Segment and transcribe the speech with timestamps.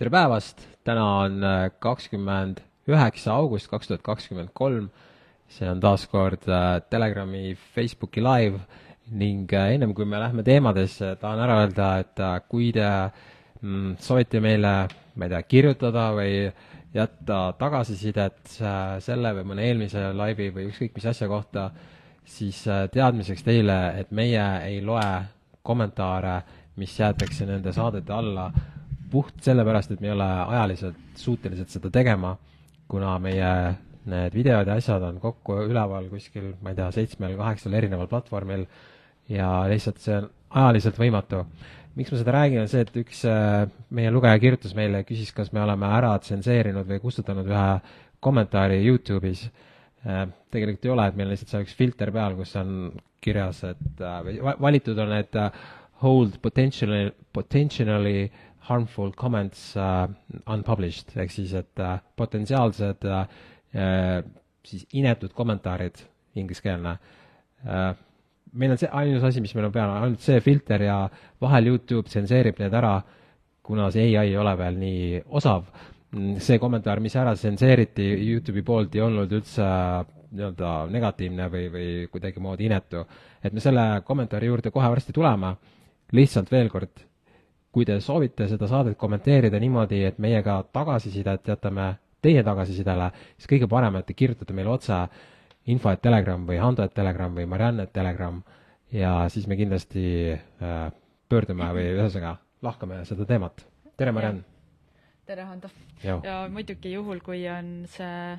[0.00, 4.86] tere päevast, täna on äh, kakskümmend üheksa august kaks tuhat kakskümmend kolm.
[5.50, 8.62] see on taas kord äh, Telegrami Facebooki live
[9.10, 12.86] ning äh, ennem kui me lähme teemadesse, tahan ära öelda, et kui te
[13.60, 14.72] mm, soovite meile,
[15.16, 16.32] ma ei tea, kirjutada või
[16.96, 18.56] jätta tagasisidet
[19.04, 21.68] selle või mõne eelmise laivi või ükskõik mis asja kohta,
[22.24, 25.08] siis teadmiseks teile, et meie ei loe
[25.60, 26.40] kommentaare,
[26.80, 28.50] mis jäetakse nende saadete alla
[29.10, 32.36] puht sellepärast, et me ei ole ajaliselt suutelised seda tegema,
[32.90, 33.50] kuna meie
[34.10, 38.64] need videod ja asjad on kokku üleval kuskil, ma ei tea, seitsmel-kaheksal erineval platvormil
[39.30, 40.30] ja lihtsalt see on
[40.62, 41.44] ajaliselt võimatu.
[41.94, 45.32] miks ma seda räägin, on see, et üks äh, meie lugeja kirjutas meile ja küsis,
[45.34, 47.64] kas me oleme ära tsenseerinud või kustutanud ühe
[48.22, 49.42] kommentaari Youtube'is.
[50.06, 50.22] Äh,
[50.54, 52.70] tegelikult ei ole, et meil on lihtsalt seal üks filter peal, kus on
[53.20, 55.36] kirjas, et äh, või valitud on need
[56.00, 58.30] hold potentially, potentially
[58.68, 60.06] harmful comments uh,
[60.52, 63.22] unpublished, ehk siis et uh, potentsiaalsed uh,
[63.74, 64.20] uh,
[64.66, 66.02] siis inetud kommentaarid,
[66.38, 66.92] ingliskeelne
[67.64, 67.90] uh,.
[68.52, 70.96] meil on see ainus asi, mis meil on peal, ainult see filter ja
[71.42, 72.96] vahel Youtube tsenseerib need ära,
[73.62, 75.66] kuna see ai ei ole veel nii osav.
[76.42, 79.66] see kommentaar, mis ära tsenseeriti Youtube'i poolt, ei olnud üldse
[80.30, 83.04] nii-öelda negatiivne või, või kuidagimoodi inetu.
[83.42, 85.54] et me selle kommentaari juurde kohe varsti tuleme,
[86.12, 87.06] lihtsalt veel kord
[87.72, 93.68] kui te soovite seda saadet kommenteerida niimoodi, et meiega tagasisidet jätame teie tagasisidele, siis kõige
[93.70, 94.96] parem, et te kirjutate meile otse
[95.70, 98.40] info et Telegram või Hando et Telegram või Marianne et Telegram
[98.92, 100.04] ja siis me kindlasti
[100.34, 100.78] äh,
[101.30, 103.64] pöördume või ühesõnaga lahkame seda teemat.
[103.96, 104.42] tere, Mariann!
[105.26, 105.70] tere, Hando!
[106.02, 108.38] ja muidugi juhul, kui on see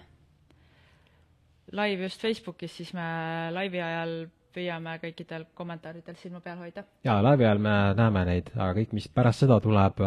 [1.71, 3.07] live just Facebookis, siis me
[3.55, 4.15] laivi ajal
[4.53, 6.83] püüame kõikidel kommentaaridel silma peal hoida.
[7.03, 10.01] jaa, laivi ajal me näeme neid, aga kõik, mis pärast seda tuleb,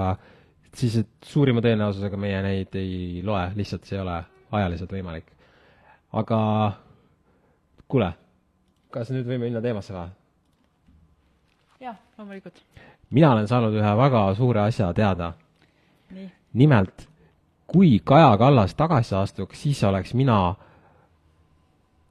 [0.74, 4.18] siis suurima tõenäosusega meie neid ei loe, lihtsalt see ei ole
[4.52, 5.32] ajaliselt võimalik.
[6.12, 6.40] aga
[7.88, 8.12] kuule,
[8.90, 10.12] kas nüüd võime minna teemasse või?
[11.80, 12.62] jah, loomulikult.
[13.10, 15.32] mina olen saanud ühe väga suure asja teada.
[16.52, 17.08] nimelt,
[17.66, 20.54] kui Kaja Kallas tagasi astuks, siis oleks mina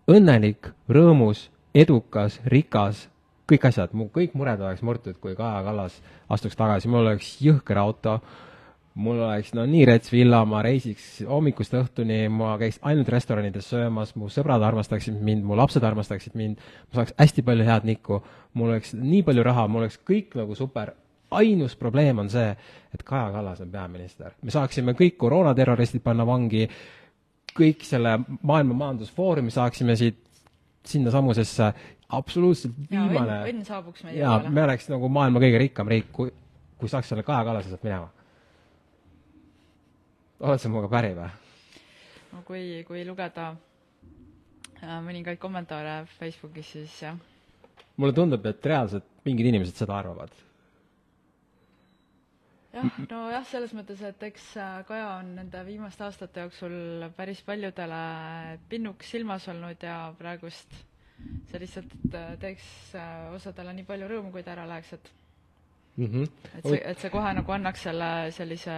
[0.07, 3.07] õnnelik, rõõmus edukas, rikas,
[3.49, 5.99] kõik asjad, mu kõik mured oleks murtud, kui Kaja Kallas
[6.31, 8.19] astuks tagasi, mul oleks jõhker auto,
[9.03, 14.13] mul oleks no nii rets villa, ma reisiks hommikust õhtuni, ma käiks ainult restoranides söömas,
[14.19, 16.61] mu sõbrad armastaksid mind, mu lapsed armastaksid mind,
[16.91, 18.21] ma saaks hästi palju head nikku,
[18.59, 20.93] mul oleks nii palju raha, mul oleks kõik nagu super,
[21.33, 22.51] ainus probleem on see,
[22.93, 24.37] et Kaja Kallas on peaminister.
[24.41, 26.67] me saaksime kõik koroonaterroristid panna vangi,
[27.57, 30.21] kõik selle Maailma Majandusfoorumi saaksime siit
[30.87, 31.69] sinnasamusesse
[32.13, 36.31] absoluutselt viimane õnn, saabuks meie jaa, me oleks nagu maailma kõige rikkam riik, kui,
[36.79, 38.09] kui saaks selle Kaja Kallase sealt minema.
[40.43, 41.29] oled sa minuga päri või?
[42.33, 43.51] no kui, kui lugeda
[44.81, 47.19] äh, mõningaid kommentaare Facebookis, siis jah.
[47.97, 50.33] mulle tundub, et reaalselt mingid inimesed seda arvavad.
[52.73, 58.01] Jah, nojah, selles mõttes, et eks äh, Kaja on nende viimaste aastate jooksul päris paljudele
[58.69, 60.73] pinnuks silmas olnud ja praegust
[61.51, 65.11] see lihtsalt äh, teeks äh, osadele nii palju rõõmu, kui ta ära läheks, et
[65.97, 66.31] mm -hmm.
[66.57, 68.75] et see, et see kohe nagu annaks selle sellise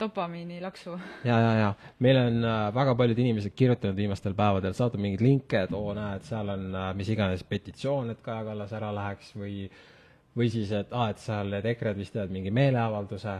[0.00, 0.96] dopamiini laksu.
[1.30, 5.62] ja, ja, ja meil on äh, väga paljud inimesed kirjutanud viimastel päevadel, saatnud mingeid linke,
[5.66, 9.68] et oo, näed, seal on äh, mis iganes petitsioon, et Kaja Kallas ära läheks või
[10.36, 13.34] või siis, et aa et seal need EKRE-d vist teevad mingi meeleavalduse.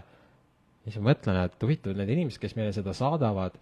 [0.85, 3.57] ja siis ma mõtlen, et huvitav, need inimesed, kes meile seda saadavad,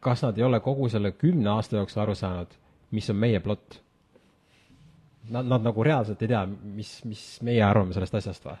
[0.00, 2.58] kas nad ei ole kogu selle kümne aasta jooksul aru saanud,
[2.90, 3.78] mis on meie plott.
[5.30, 8.58] Nad, nad nagu reaalselt ei tea, mis, mis meie arvame sellest asjast või?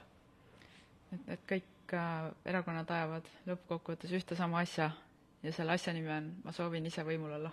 [1.12, 4.92] et, et kõik äh, erakonnad ajavad lõppkokkuvõttes ühte sama asja
[5.42, 7.50] ja selle asja nimi on ma soovin ise võimul olla.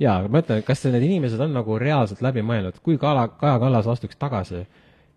[0.00, 3.58] jaa, aga ma ütlen, kas need inimesed on nagu reaalselt läbi mõelnud, kui Kala, Kaja
[3.62, 4.64] Kallas astuks tagasi,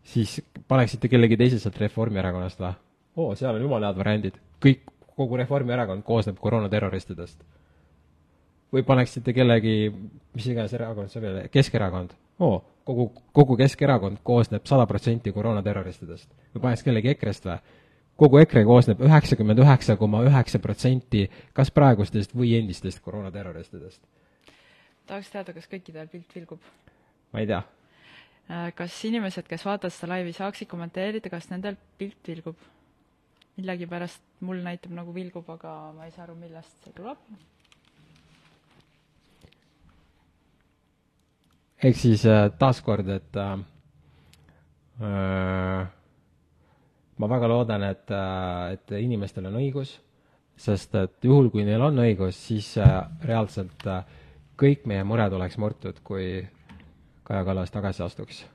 [0.04, 2.74] siis paneksite kellegi teise sealt Reformierakonnast või?
[3.16, 4.40] oo, seal on jumala head variandid.
[4.64, 7.44] kõik, kogu Reformierakond koosneb koroonaterroristidest
[8.74, 9.94] või paneksite kellegi,
[10.34, 16.30] mis iganes erakond see oli, Keskerakond oo, kogu, kogu Keskerakond koosneb sada protsenti koroonaterroristidest.
[16.56, 17.60] või paneks kellegi EKRE-st või?
[18.18, 24.02] kogu EKRE koosneb üheksakümmend üheksa koma üheksa protsenti kas praegustest või endistest koroonaterroristidest.
[25.08, 26.60] tahaks teada, kas kõikidel pilt vilgub?
[27.34, 27.64] ma ei tea.
[28.52, 32.70] Äh, kas inimesed, kes vaatavad seda laivi, saaksid kommenteerida, kas nendel pilt vilgub?
[33.54, 37.20] millegipärast mul näitab nagu vilgub, aga ma ei saa aru, millest see tuleb
[41.84, 43.58] ehk siis äh, taaskord, et äh,
[45.04, 45.88] äh,
[47.20, 48.12] ma väga loodan, et,
[48.74, 49.98] et inimestel on õigus,
[50.60, 52.72] sest et juhul, kui neil on õigus, siis
[53.24, 53.86] reaalselt
[54.60, 56.42] kõik meie mured oleks murtud, kui
[57.24, 58.46] Kaja Kallas tagasi astuks.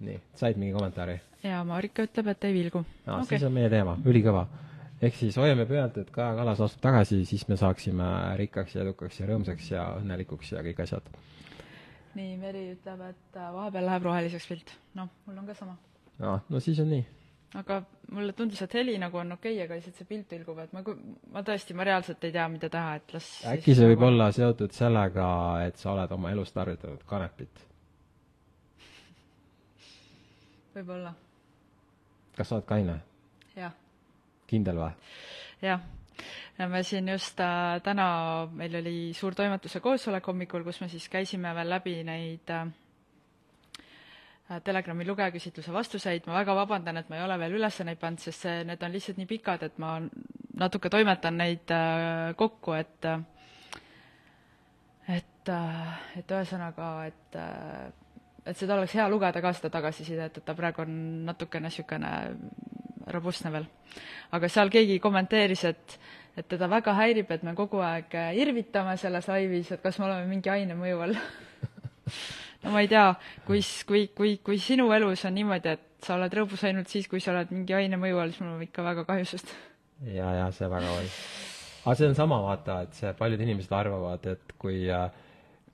[0.00, 1.20] nii, said mingi kommentaari?
[1.44, 2.84] jaa, Marika ütleb, et ei vilgu.
[3.06, 4.46] aa okay., siis on meie teema, ülikõva.
[5.02, 8.08] ehk siis hoiame pöialt, et Kaja Kallas astub tagasi, siis me saaksime
[8.40, 11.14] rikkaks ja edukaks ja rõõmsaks ja õnnelikuks ja kõik asjad.
[12.14, 14.76] nii, Meri ütleb, et äh, vahepeal läheb roheliseks pilt.
[14.94, 15.78] noh, mul on ka sama.
[16.20, 17.06] aa, no siis on nii
[17.58, 17.80] aga
[18.14, 20.82] mulle tundus, et heli nagu on okei okay,, aga lihtsalt see pilt vilgub, et ma,
[21.34, 24.10] ma tõesti, ma reaalselt ei tea, mida teha, et las äkki see võib nagu...
[24.12, 25.26] olla seotud sellega,
[25.66, 27.64] et sa oled oma elus tarvitanud kanepit?
[30.76, 31.14] võib-olla.
[32.36, 33.00] kas sa oled kaine?
[33.58, 33.74] jah.
[34.50, 34.92] kindel või?
[35.66, 35.82] jah.
[36.70, 38.06] me siin just äh, täna,
[38.54, 42.89] meil oli suur toimetuse koosolek hommikul, kus me siis käisime veel läbi neid Äh,
[44.64, 48.46] Telegrami lugejaküsitluse vastuseid, ma väga vabandan, et ma ei ole veel üles neid pannud, sest
[48.46, 49.92] see, need on lihtsalt nii pikad, et ma
[50.58, 53.06] natuke toimetan neid äh, kokku, et
[55.10, 55.52] et,
[56.18, 57.38] et ühesõnaga, et
[58.50, 60.98] et seda oleks hea lugeda ka, seda tagasisidet, et ta praegu on
[61.28, 62.10] natukene niisugune
[63.14, 63.66] robustne veel.
[64.32, 65.98] aga seal keegi kommenteeris, et
[66.38, 70.26] et teda väga häirib, et me kogu aeg irvitame selles laivis, et kas me oleme
[70.30, 71.16] mingi aine mõju all
[72.64, 73.06] no ma ei tea,
[73.46, 77.22] kui, kui, kui, kui sinu elus on niimoodi, et sa oled rõõmus ainult siis, kui
[77.22, 79.54] sa oled mingi aine mõju all, siis mul on ikka väga kahju sinust.
[80.06, 81.10] ja, ja see väga oli.
[81.84, 84.82] aga see on sama, vaata, et see, paljud inimesed arvavad, et kui,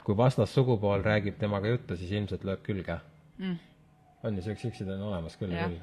[0.04, 2.98] kui vastassugupool räägib temaga juttu, siis ilmselt lööb külge
[3.38, 3.56] mm..
[4.26, 5.80] on ju, siukseid on olemas küll ja küll.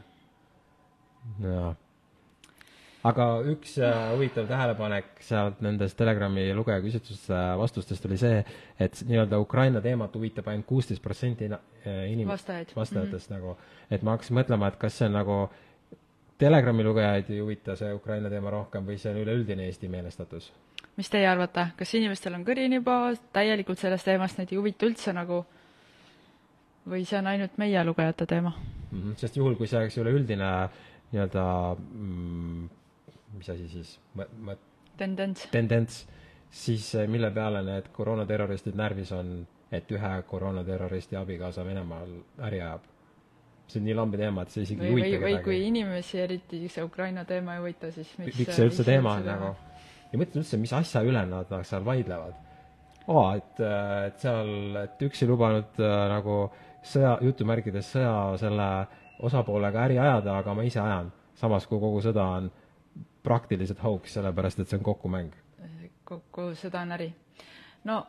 [1.48, 1.74] jaa
[3.08, 8.40] aga üks äh, huvitav tähelepanek sealt nendest Telegrami lugejaküsitluste vastustest oli see,
[8.80, 11.60] et nii-öelda Ukraina teemat huvitab ainult kuusteist protsenti äh,
[12.12, 13.40] inim-, vastajatest mm -hmm.
[13.40, 13.58] nagu.
[13.92, 15.50] et ma hakkasin mõtlema, et kas see on nagu
[16.38, 20.54] Telegrami lugejaid ei huvita see Ukraina teema rohkem või see on üleüldine Eesti meelestatus?
[20.98, 25.14] mis teie arvate, kas inimestel on kõrini juba täielikult sellest teemast, neid ei huvita üldse
[25.14, 25.46] nagu
[26.90, 28.54] või see on ainult meie lugejate teema
[28.92, 29.02] mm?
[29.02, 30.70] -hmm, sest juhul, kui see oleks üleüldine
[31.12, 32.70] nii-öelda mm,
[33.38, 34.56] mis asi siis, ma
[34.98, 36.04] tendents, tendents,
[36.54, 39.36] siis eh, mille peale need koroonaterroristid närvis on,
[39.74, 42.18] et ühe koroonaterroristi abikaasa Venemaal
[42.50, 42.90] äri ajab?
[43.74, 45.24] see on nii lambi teema, et see isegi ei huvita kedagi.
[45.24, 49.16] või kui inimesi, eriti see Ukraina teema ei huvita, siis miks miks see üldse teema
[49.18, 49.52] on nagu?
[50.12, 52.36] ja mõtle üldse, mis asja üle nad nagu seal vaidlevad.
[53.08, 54.52] aa, et, eh, et seal,
[54.84, 56.38] et üks ei lubanud äh, nagu
[56.84, 58.14] sõja, jutumärkides sõja
[58.44, 58.70] selle
[59.24, 61.12] osapoolega äri ajada, aga ma ise ajan.
[61.40, 62.52] samas, kui kogu sõda on
[63.24, 65.32] praktiliselt hauks, sellepärast et see on kokkumäng.
[66.04, 67.14] kokku, seda on äri.
[67.84, 68.04] no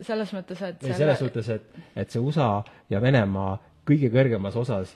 [0.00, 3.56] selles mõttes, et ei, selles suhtes, et, et see USA ja Venemaa
[3.88, 4.92] kõige kõrgemas osas,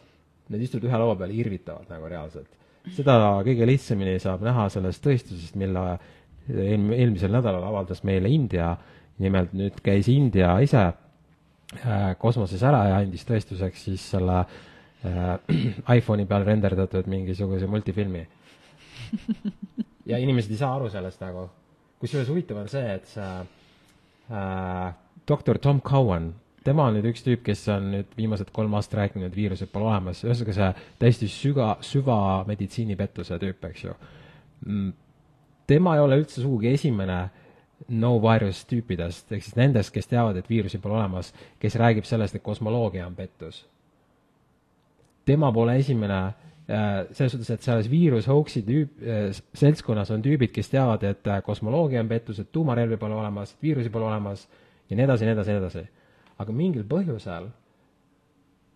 [0.52, 2.50] need istuvad ühe laua peal ja irvitavad nagu reaalselt.
[2.94, 3.16] seda
[3.46, 5.84] kõige lihtsamini saab näha sellest tõestusest, mille
[6.48, 8.74] eelm-, eelmisel nädalal avaldas meile India,
[9.24, 15.36] nimelt nüüd käis India ise äh, kosmoses ära ja andis tõestuseks siis selle äh,
[15.98, 18.24] iPhone'i peal renderdatud mingisuguse multifilmi
[20.10, 21.48] ja inimesed ei saa aru sellest nagu.
[22.02, 23.28] kusjuures huvitav on see, et see
[24.30, 24.94] äh,
[25.28, 26.32] doktor Tom Cowan,
[26.64, 29.88] tema on nüüd üks tüüp, kes on nüüd viimased kolm aastat rääkinud, et viirused pole
[29.88, 33.96] olemas, ühesõnaga see täiesti süga, süvameditsiinipettuse tüüp, eks ju.
[34.66, 34.92] Mm,
[35.70, 37.18] tema ei ole üldse sugugi esimene
[37.88, 42.36] no virus tüüpidest, ehk siis nendest, kes teavad, et viirusi pole olemas, kes räägib sellest,
[42.36, 43.64] et kosmoloogia on pettus.
[45.24, 46.34] tema pole esimene
[46.66, 52.00] selles suhtes, et selles viirushoax'i tüüp, äh, seltskonnas on tüübid, kes teavad, et äh, kosmoloogia
[52.00, 54.46] on pettus, et tuumarelvi pole olemas, viirusi pole olemas
[54.88, 55.84] ja nii edasi, nii edasi, nii edasi.
[56.38, 57.50] aga mingil põhjusel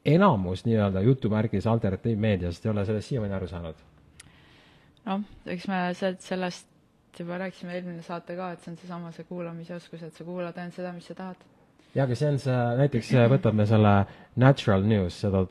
[0.07, 3.81] enamus nii-öelda jutumärgis alternatiivmeediast ei ole sellest siiamaani aru saanud.
[5.07, 6.69] noh, eks me sellest
[7.19, 10.61] juba rääkisime eelmine saate ka, et see on seesama see kuulamise oskus, et sa kuulad
[10.61, 11.41] ainult seda, mis sa tahad.
[11.95, 13.99] jaa, aga see on see, näiteks võtame selle
[14.37, 15.47] Natural News, seda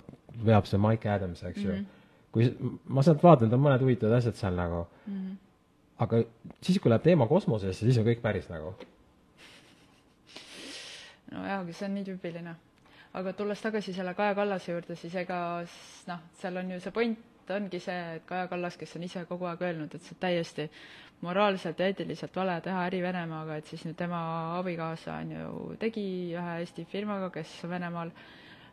[0.46, 1.97] veab see Mike Adams, eks ju mm -hmm
[2.32, 2.50] kui
[2.88, 5.14] ma sealt vaatan, on mõned huvitavad asjad seal nagu mm.
[5.14, 5.36] -hmm.
[6.06, 6.22] aga
[6.62, 8.76] siis, kui läheb teema kosmosesse, siis on kõik päris nagu.
[11.32, 12.56] nojah, aga see on nii tüüpiline.
[13.14, 15.66] aga tulles tagasi selle Kaja Kallase juurde, siis ega
[16.08, 17.20] noh, seal on ju see point
[17.50, 20.70] ongi see, et Kaja Kallas, kes on ise kogu aeg öelnud, et see on täiesti
[21.22, 24.20] moraalselt ja eetiliselt vale teha äri Venemaaga, et siis nüüd tema
[24.58, 26.04] abikaasa on ju tegi
[26.36, 28.12] ühe Eesti firmaga, kes Venemaal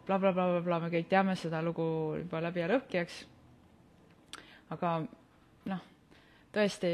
[0.06, 1.86] blablabla bla, bla, bla, me kõik teame seda lugu
[2.18, 3.22] juba läbi ja lõhki, eks
[4.70, 4.94] aga
[5.70, 5.80] noh,
[6.54, 6.90] tõesti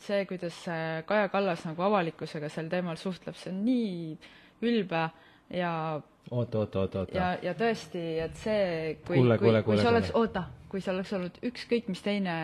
[0.00, 0.56] see, kuidas
[1.06, 4.16] Kaja Kallas nagu avalikkusega sel teemal suhtleb, see on nii
[4.70, 5.02] ülbe
[5.56, 5.72] ja
[6.30, 7.16] oota, oota, oota, oota.
[7.16, 11.40] ja, ja tõesti, et see, kui, kui, kui see oleks, oota, kui see oleks olnud
[11.50, 12.36] ükskõik mis teine,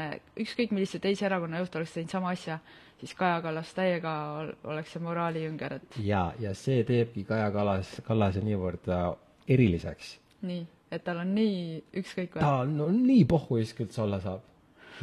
[0.43, 2.59] ükskõik millise teise erakonna juht oleks teinud sama asja,
[3.01, 7.99] siis Kaja Kallas täiega ol- oleks see moraalijünger, et ja, ja see teebki Kaja Kallas,
[8.07, 9.11] Kallase niivõrd äh,
[9.57, 10.17] eriliseks.
[10.47, 12.43] Nii, et tal on nii ükskõik või?
[12.43, 14.45] ta on no, nii pohhuisk üldse olla saab.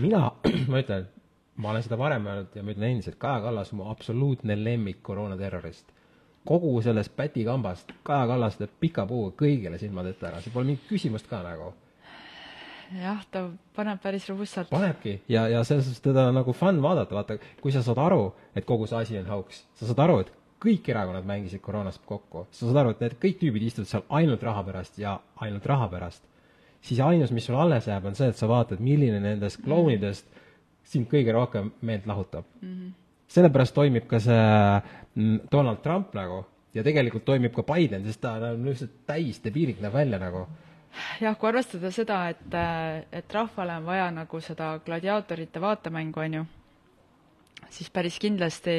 [0.04, 0.30] mina,
[0.72, 1.08] ma ütlen,
[1.56, 5.04] ma olen seda varem öelnud ja ma ütlen endiselt, Kaja Kallas on mu absoluutne lemmik
[5.04, 5.92] koroonaterrorist.
[6.46, 10.88] kogu sellest pätikambast Kaja Kallas teeb pika puuga kõigile silmad ette ära, see pole mingit
[10.90, 11.74] küsimust ka nagu.
[13.02, 14.70] jah, ta paneb päris robustselt.
[14.70, 18.32] panebki ja, ja selles suhtes teda on nagu fun vaadata, vaata, kui sa saad aru,
[18.56, 22.46] et kogu see asi on hauks, sa saad aru, et kõik erakonnad mängisid koroonast kokku,
[22.52, 25.90] sa saad aru, et need kõik tüübid istuvad seal ainult raha pärast ja ainult raha
[25.92, 26.24] pärast,
[26.84, 30.42] siis ainus, mis sul alles jääb, on see, et sa vaatad, milline nendest klounidest
[30.88, 32.74] sind kõige rohkem meelt lahutab mm.
[32.74, 32.92] -hmm.
[33.28, 34.42] sellepärast toimib ka see
[35.16, 36.44] mm, Donald Trump nagu
[36.74, 40.48] ja tegelikult toimib ka Biden, sest ta on lihtsalt täis debiilik näeb välja nagu
[41.22, 42.58] jah, kui arvestada seda, et,
[43.12, 46.46] et rahvale on vaja nagu seda gladiaatorite vaatemängu, on ju,
[47.72, 48.74] siis päris kindlasti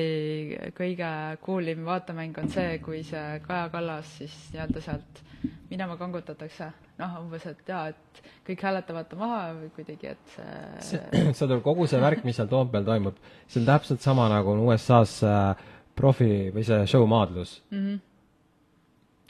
[0.76, 1.10] kõige
[1.44, 5.22] cool im vaatemäng on see, kui see Kaja Kallas siis nii-öelda sealt
[5.70, 6.70] minema kangutatakse.
[6.98, 11.50] noh, umbes, et jaa, et kõik hääletavad ta maha või kuidagi, et see, see, saad
[11.50, 13.18] aru, kogu see värk, mis seal Toompeal toimub,
[13.50, 15.64] see on täpselt sama nagu on USA-s äh,
[15.98, 17.56] profi või see show maadlus.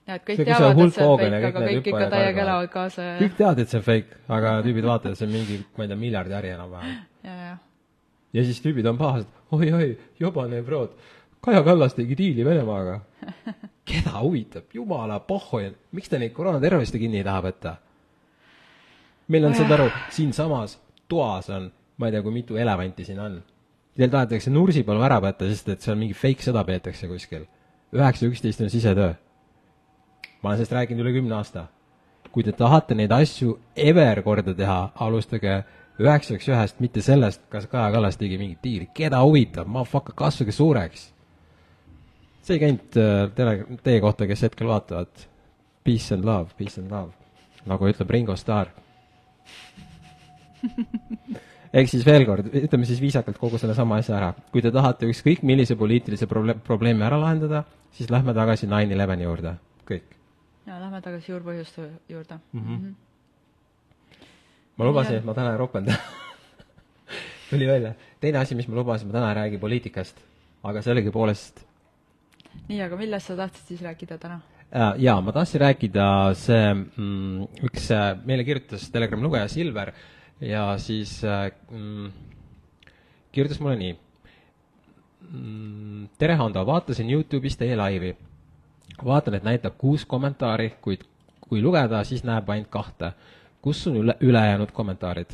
[0.04, 3.06] ja et kõik See, teavad, et see on fake, aga kõik ikka täiega elavad kaasa
[3.06, 5.94] ja, kõik teavad, et see on fake, aga tüübid vaatavad, see on mingi, ma ei
[5.94, 6.98] tea, miljardi äri enam-vähem.
[7.24, 7.54] ja,
[8.34, 10.96] ja siis tüübid on pahased, oi-oi, jobane brood,
[11.44, 13.00] Kaja Kallas tegi diili Venemaaga.
[13.88, 15.60] keda huvitab, jumala pohhu,
[15.92, 17.74] miks te neid koroonaterroriste kinni ei taha võtta?
[19.28, 23.38] meil on, saad aru, siinsamas toas on, ma ei tea, kui mitu elevanti siin on.
[23.96, 27.46] Teil tahetakse Nursipalu ära võtta, sest et seal mingi fake sõda peetakse kuskil.
[27.94, 29.14] üheksa üksteist on sisetöö.
[30.42, 31.66] ma olen sellest rääkinud üle kümne aasta.
[32.32, 35.64] kui te tahate neid asju ever korda teha, alustage
[36.00, 41.10] üheksaks ühest, mitte sellest, kas Kaja Kallas tegi mingit diili, keda huvitab, motherfucker, kasvage suureks.
[42.44, 45.28] see ei käinud äh, tele, teie kohta, kes hetkel vaatavad.
[45.84, 47.12] Peace and love, peace and love,
[47.68, 48.72] nagu ütleb Ringo Starr.
[51.74, 54.32] ehk siis veel kord, ütleme siis viisakalt kogu selle sama asja ära.
[54.52, 59.26] kui te tahate ükskõik millise poliitilise proble-, probleemi ära lahendada, siis lähme tagasi nine eleveni
[59.26, 59.56] juurde,
[59.88, 60.16] kõik.
[60.66, 62.62] ja lähme tagasi juurpõhjuste juurde Mhm.
[62.62, 62.78] mm.
[62.78, 63.03] -hmm.
[64.76, 65.98] Ma lubasin, et ma täna ei ropenda.
[67.50, 67.94] tuli välja.
[68.20, 70.20] teine asi, mis ma lubasin, ma täna ei räägi poliitikast,
[70.64, 71.64] aga sellegipoolest
[72.68, 74.40] nii, aga millest sa tahtsid siis rääkida täna?
[74.74, 76.06] Äh, jaa, ma tahtsin rääkida
[76.38, 79.92] see mm,, üks äh, meile kirjutas Telegrami lugeja Silver
[80.42, 82.10] ja siis äh, mm,
[83.34, 83.92] kirjutas mulle nii
[85.28, 86.06] mm,.
[86.18, 88.14] tere, Hando, vaatasin Youtube'is teie laivi.
[89.04, 91.04] vaatan, et näitab kuus kommentaari, kuid
[91.44, 93.12] kui lugeda, siis näeb ainult kahte.
[93.64, 95.32] Kus on üle, ülejäänud kommentaarid?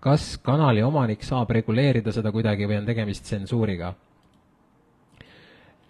[0.00, 3.92] kas kanali omanik saab reguleerida seda kuidagi või on tegemist tsensuuriga?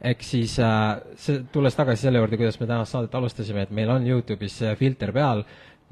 [0.00, 3.92] ehk siis äh, see, tulles tagasi selle juurde, kuidas me tänast saadet alustasime, et meil
[3.92, 5.44] on Youtube'is see filter peal,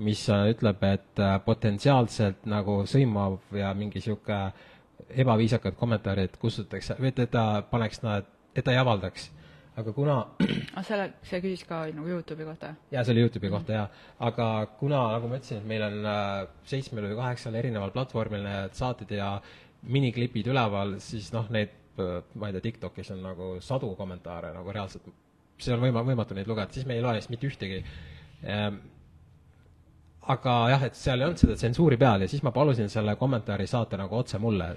[0.04, 4.38] mis äh, ütleb, et äh, potentsiaalselt nagu sõimav ja mingi sihuke
[5.08, 9.28] ebaviisakad kommentaarid kustutatakse, või et ta paneks nad, et ta ei avaldaks.
[9.78, 10.16] Aga kuna
[10.76, 12.74] ah, selle, see küsis ka nagu Youtube'i kohta?
[12.92, 13.86] jaa, see oli Youtube'i kohta jaa,
[14.28, 14.48] aga
[14.80, 16.34] kuna, nagu ma ütlesin, et meil on äh,
[16.68, 19.32] seitsmel või kaheksal erineval platvormil need saated ja
[19.88, 24.74] miniklipid üleval, siis noh, neid äh, ma ei tea, TikTokis on nagu sadu kommentaare nagu
[24.74, 25.10] reaalselt,
[25.58, 27.82] see on võima-, võimatu neid lugeda, siis me ei loe neist mitte ühtegi
[28.42, 28.82] ehm,
[30.34, 33.66] aga jah, et seal ei olnud seda tsensuuri peal ja siis ma palusin selle kommentaari
[33.66, 34.74] saata nagu otse mulle.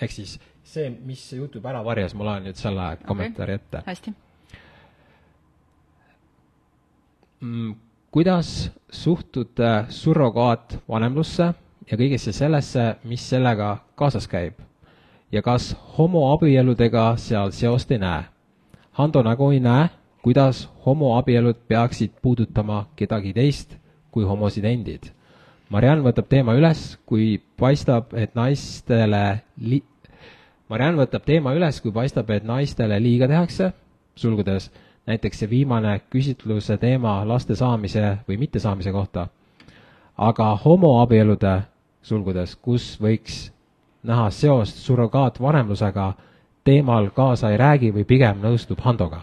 [0.00, 3.82] ehk siis see, mis Youtube ära varjas, ma loen nüüd selle kommentaari ette.
[3.86, 4.10] hästi.
[4.10, 4.26] Mm,
[8.10, 11.46] kuidas suhtute surrogaatvanemlusse
[11.90, 14.58] ja kõigesse sellesse, mis sellega kaasas käib?
[15.32, 18.24] ja kas homoabieludega seal seost ei näe?
[18.92, 19.88] Hando nagu ei näe,
[20.22, 23.76] kuidas homoabielud peaksid puudutama kedagi teist
[24.10, 25.06] kui homosid endid.
[25.70, 29.84] Mariann võtab teema üles, kui paistab, et naistele li-,
[30.68, 33.70] Mariann võtab teema üles, kui paistab, et naistele liiga tehakse,
[34.18, 34.66] sulgudes
[35.10, 39.26] näiteks see viimane küsitluse teema laste saamise või mittesaamise kohta,
[40.16, 41.54] aga homoabielude
[42.06, 43.40] sulgudes, kus võiks
[44.06, 46.12] näha seost surrogaatvanemlusega,
[46.64, 49.22] teemal kaasa ei räägi või pigem nõustub Handoga.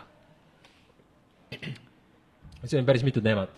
[2.67, 3.50] see on päris mitu teemat.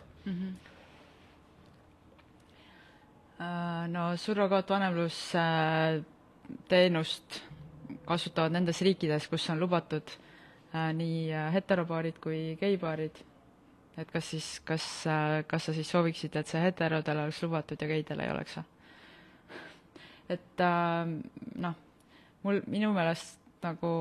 [3.41, 6.03] Äh, no surrogaatvanemlus äh,
[8.05, 10.28] kasutavad nendes riikides, kus on lubatud äh,
[10.73, 13.23] nii äh, heteropaarid kui geipaarid.
[13.97, 14.83] et kas siis, kas,
[15.47, 18.67] kas sa siis sooviksid, et see heterodel oleks lubatud ja geidel ei oleks või?
[20.29, 21.09] et äh,
[21.65, 21.75] noh,
[22.43, 23.91] mul, minu meelest nagu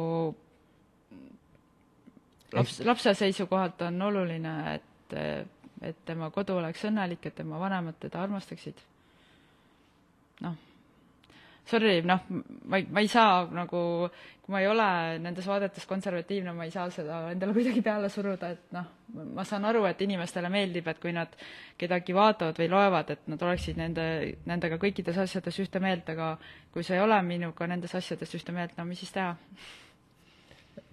[2.53, 5.19] laps, lapse seisukohalt on oluline, et,
[5.83, 8.85] et tema kodu oleks õnnelik, et tema vanemad teda armastaksid.
[10.45, 10.68] noh,
[11.69, 12.25] sorry, noh,
[12.65, 13.81] ma ei, ma ei saa nagu,
[14.45, 14.87] kui ma ei ole
[15.23, 18.87] nendes vaadetes konservatiivne, ma ei saa seda endale kuidagi peale suruda, et noh,
[19.37, 21.35] ma saan aru, et inimestele meeldib, et kui nad
[21.81, 24.09] kedagi vaatavad või loevad, et nad oleksid nende,
[24.49, 26.35] nendega kõikides asjades ühte meelt, aga
[26.75, 29.37] kui sa ei ole minuga nendes asjades ühte meelt, no mis siis teha?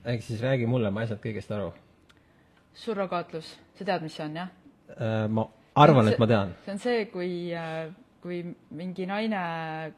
[0.05, 1.71] ehk siis räägi mulle, ma ei saanud kõigest aru.
[2.75, 4.49] surrogaatlus, sa tead, mis see on, jah?
[4.95, 5.47] Äh, ma
[5.79, 6.51] arvan, et ma tean.
[6.65, 7.87] see on see, kui äh,
[8.25, 8.41] kui
[8.73, 9.41] mingi naine,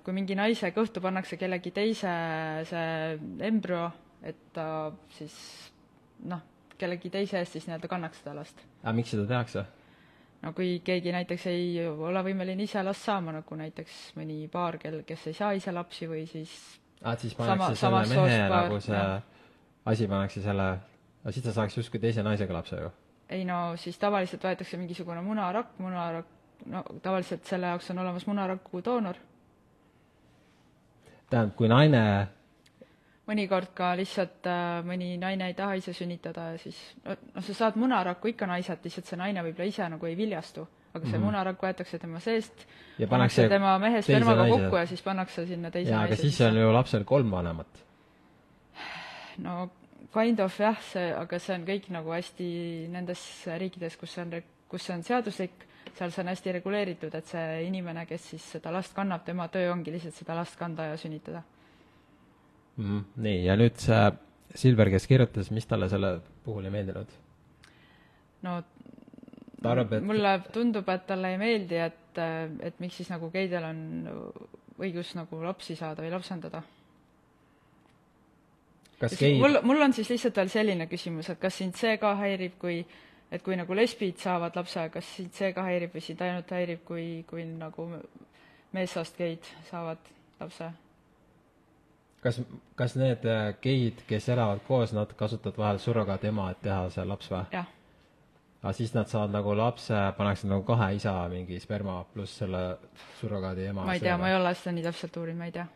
[0.03, 2.11] kui mingi naise kõhtu pannakse kellegi teise
[2.67, 3.15] see
[3.47, 3.85] embrüo,
[4.19, 4.67] et ta
[5.15, 5.37] siis
[6.27, 6.41] noh,
[6.77, 8.65] kellegi teise eest siis nii-öelda kannaks seda last.
[8.83, 9.63] aga miks seda tehakse?
[10.43, 14.99] no kui keegi näiteks ei ole võimeline ise last saama, nagu näiteks mõni paar, kel,
[15.07, 16.53] kes ei saa ise lapsi või siis
[17.03, 19.19] aa, et siis pannakse sama, selle mehe nagu see ja.
[19.87, 20.71] asi pannakse selle,
[21.31, 22.91] siis ta saaks justkui teise naisega lapse ju?
[23.31, 28.81] ei no siis tavaliselt võetakse mingisugune munarakk, munarakk no tavaliselt selle jaoks on olemas munaraku
[28.85, 29.15] doonor.
[31.29, 32.03] tähendab, kui naine
[33.27, 37.79] mõnikord ka lihtsalt äh, mõni naine ei taha ise sünnitada ja siis noh, sa saad
[37.79, 41.25] munaraku ikka naiselt, lihtsalt see naine võib-olla ise nagu ei viljastu, aga see mm -hmm.
[41.25, 42.67] munarakk võetakse tema seest,
[43.09, 46.71] pannakse tema mehe spermaga kokku ja siis pannakse sinna teise jaa, aga siis on ju
[46.73, 47.83] lapsel kolm vanemat.
[49.37, 49.69] no
[50.13, 53.21] kind of jah, see, aga see on kõik nagu hästi nendes
[53.57, 57.61] riikides, kus see on, kus see on seaduslik seal see on hästi reguleeritud, et see
[57.67, 61.43] inimene, kes siis seda last kannab, tema töö ongi lihtsalt seda last kanda ja sünnitada
[62.77, 63.03] mm,.
[63.15, 64.01] nii, ja nüüd see
[64.57, 67.11] Silver, kes kirjutas, mis talle selle puhul ei meeldinud?
[68.47, 68.59] no
[69.61, 72.21] ta arvab, et mulle tundub, et talle ei meeldi, et,
[72.69, 73.79] et miks siis nagu geidel on
[74.77, 76.61] õigus nagu lapsi saada või lapsendada.
[79.01, 82.15] kas gei mul, mul on siis lihtsalt veel selline küsimus, et kas sind see ka
[82.21, 82.81] häirib, kui
[83.31, 86.83] et kui nagu lesbid saavad lapse, kas sind see ka häirib või sind ainult häirib,
[86.87, 87.87] kui, kui nagu
[88.75, 90.71] meessoost geid saavad lapse?
[92.23, 92.41] kas,
[92.75, 97.31] kas need äh, geid, kes elavad koos, nad kasutavad vahel surrogaatema, et teha see laps
[97.31, 97.63] või?
[98.57, 102.63] aga siis nad saavad nagu lapse, pannakse nagu kahe isa mingi sperma pluss selle
[103.19, 103.85] surrogaadi ema.
[103.85, 105.67] ma ei tea, ma ei ole seda nii täpselt uurinud, ma ei tea.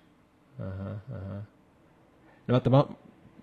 [2.48, 2.86] no vaata, ma,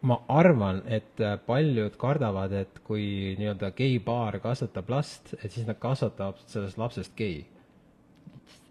[0.07, 5.79] ma arvan, et äh, paljud kardavad, et kui nii-öelda geipaar kasvatab last, et siis nad
[5.81, 7.41] kasvatavad sellest lapsest gei.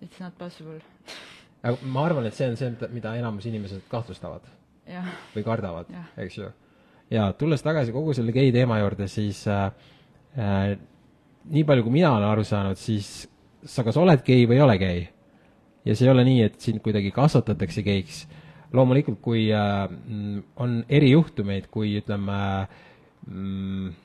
[0.01, 0.79] It's not possible.
[1.63, 4.45] aga ma arvan, et see on see, mida enamus inimesed kahtlustavad.
[5.35, 6.45] või kardavad, eks ju.
[7.11, 9.65] ja tulles tagasi kogu selle gei teema juurde, siis äh,
[10.39, 10.77] äh,
[11.51, 13.27] nii palju, kui mina olen aru saanud, siis
[13.67, 15.07] sa kas oled gei või ei ole gei.
[15.83, 18.23] ja see ei ole nii, et sind kuidagi kasvatatakse geiks
[18.73, 19.85] loomulikult, kui äh,
[20.63, 22.39] on erijuhtumeid, kui ütleme
[23.27, 23.95] mm,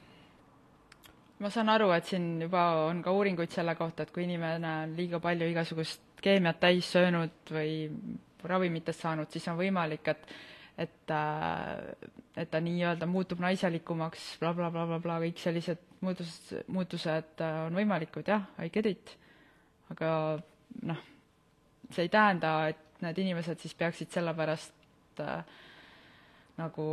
[1.42, 4.96] ma saan aru, et siin juba on ka uuringuid selle kohta, et kui inimene on
[4.98, 7.74] liiga palju igasugust keemiat täis söönud või
[8.46, 10.34] ravimitest saanud, siis on võimalik, et
[10.80, 17.58] et äh, et ta nii-öelda muutub naiselikumaks bla, bla, blablabla, kõik sellised muutused, muutused äh,
[17.66, 19.16] on võimalikud, jah, I get it.
[19.92, 20.12] aga
[20.88, 21.02] noh,
[21.92, 25.44] see ei tähenda, et need inimesed siis peaksid sellepärast äh,
[26.60, 26.86] nagu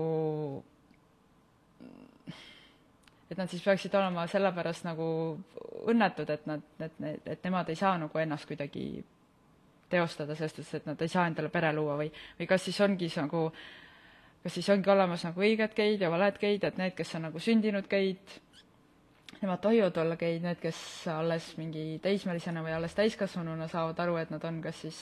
[3.30, 5.06] et nad siis peaksid olema sellepärast nagu
[5.90, 9.04] õnnetud, et nad, et, et nemad ei saa nagu ennast kuidagi
[9.90, 13.48] teostada, suhtes, et nad ei saa endale pere luua või, või kas siis ongi nagu,
[14.44, 17.42] kas siis ongi olemas nagu õiged geid ja valed geid, et need, kes on nagu
[17.42, 18.38] sündinud geid,
[19.40, 20.82] nemad tohivad olla geid, need, kes
[21.14, 25.02] alles mingi teismelisena või alles täiskasvanuna saavad aru, et nad on kas siis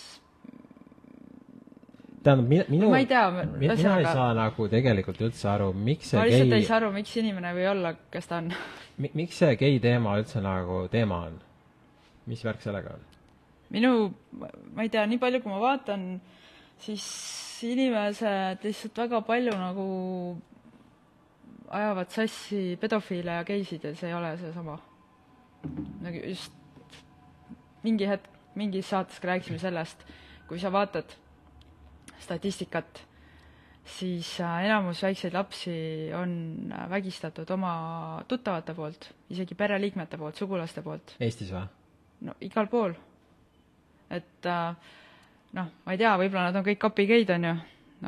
[2.28, 3.26] tähendab, mina, minu, ma ei tea,
[3.58, 6.62] mina ei saa nagu tegelikult üldse aru, miks see ma lihtsalt gei...
[6.62, 8.52] ei saa aru, miks inimene ei või olla, kes ta on
[9.02, 9.12] Mi,.
[9.18, 11.38] miks see gei teema üldse nagu teema on?
[12.28, 13.06] mis värk sellega on?
[13.74, 13.94] minu,
[14.40, 16.06] ma ei tea, nii palju, kui ma vaatan,
[16.84, 17.08] siis
[17.68, 19.88] inimesed lihtsalt väga palju nagu
[21.78, 24.78] ajavad sassi pedofiile ja geisid ja see ei ole seesama.
[26.04, 26.54] nagu just
[27.84, 30.04] mingi hetk, mingis saates ka rääkisime sellest,
[30.48, 31.16] kui sa vaatad
[32.20, 33.02] statistikat,
[33.98, 35.76] siis äh, enamus väikseid lapsi
[36.18, 36.32] on
[36.72, 37.74] äh, vägistatud oma
[38.28, 41.16] tuttavate poolt, isegi pereliikmete poolt, sugulaste poolt.
[41.20, 41.68] Eestis või?
[42.28, 42.96] no igal pool.
[44.10, 44.94] et äh,
[45.54, 47.56] noh, ma ei tea, võib-olla nad on kõik kapigeid, on ju,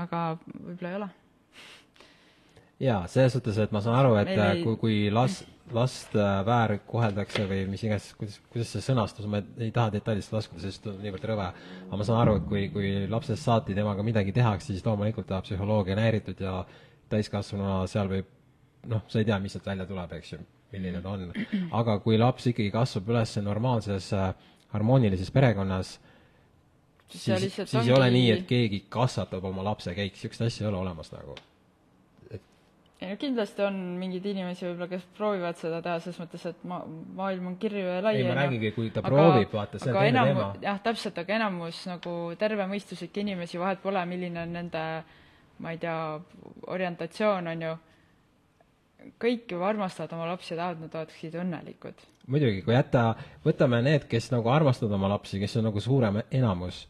[0.04, 1.10] aga võib-olla ei ole.
[2.80, 6.15] Jaa, selles suhtes, et ma saan aru, et Meil äh, ei- kui, kui last, last
[6.15, 10.88] äh, väärkoheldakse või mis iganes, kuidas, kuidas see sõnastus, ma ei taha detailidesse laskuda, sest
[10.89, 11.50] on niivõrd rõve,
[11.88, 15.42] aga ma saan aru, et kui, kui lapsest saati temaga midagi tehakse, siis loomulikult ta
[15.46, 16.56] psühholoogia on häiritud ja
[17.12, 18.32] täiskasvanuna seal võib
[18.89, 20.39] noh, sa ei tea, mis sealt välja tuleb, eks ju,
[20.72, 21.28] milline ta on.
[21.82, 24.32] aga kui laps ikkagi kasvab üles normaalses äh,
[24.74, 25.98] harmoonilises perekonnas,
[27.10, 30.70] Siis siis, siis ei ole nii, et keegi kasvatab oma lapse käik, niisugust asja ei
[30.70, 31.34] ole olemas nagu.
[33.02, 36.84] No kindlasti on mingeid inimesi võib-olla, kes proovivad seda teha, selles mõttes, et ma-,
[37.20, 38.18] maailm on kirju ja lai.
[38.20, 40.52] ei, ma räägingi, kui ta proovib, vaata, see on aga teine enam- teema.
[40.68, 44.86] jah, täpselt, aga enamus nagu tervemõistuslikke inimesi, vahet pole, milline on nende
[45.60, 46.20] ma ei tea,
[46.72, 47.74] orientatsioon, on ju,
[49.22, 52.06] kõik ju armastavad oma lapsi ja tahavad, et nad oleksid õnnelikud.
[52.30, 53.04] muidugi, kui jätta,
[53.46, 56.86] võtame need, kes nagu armastavad oma lapsi, kes on nagu suurem enamus,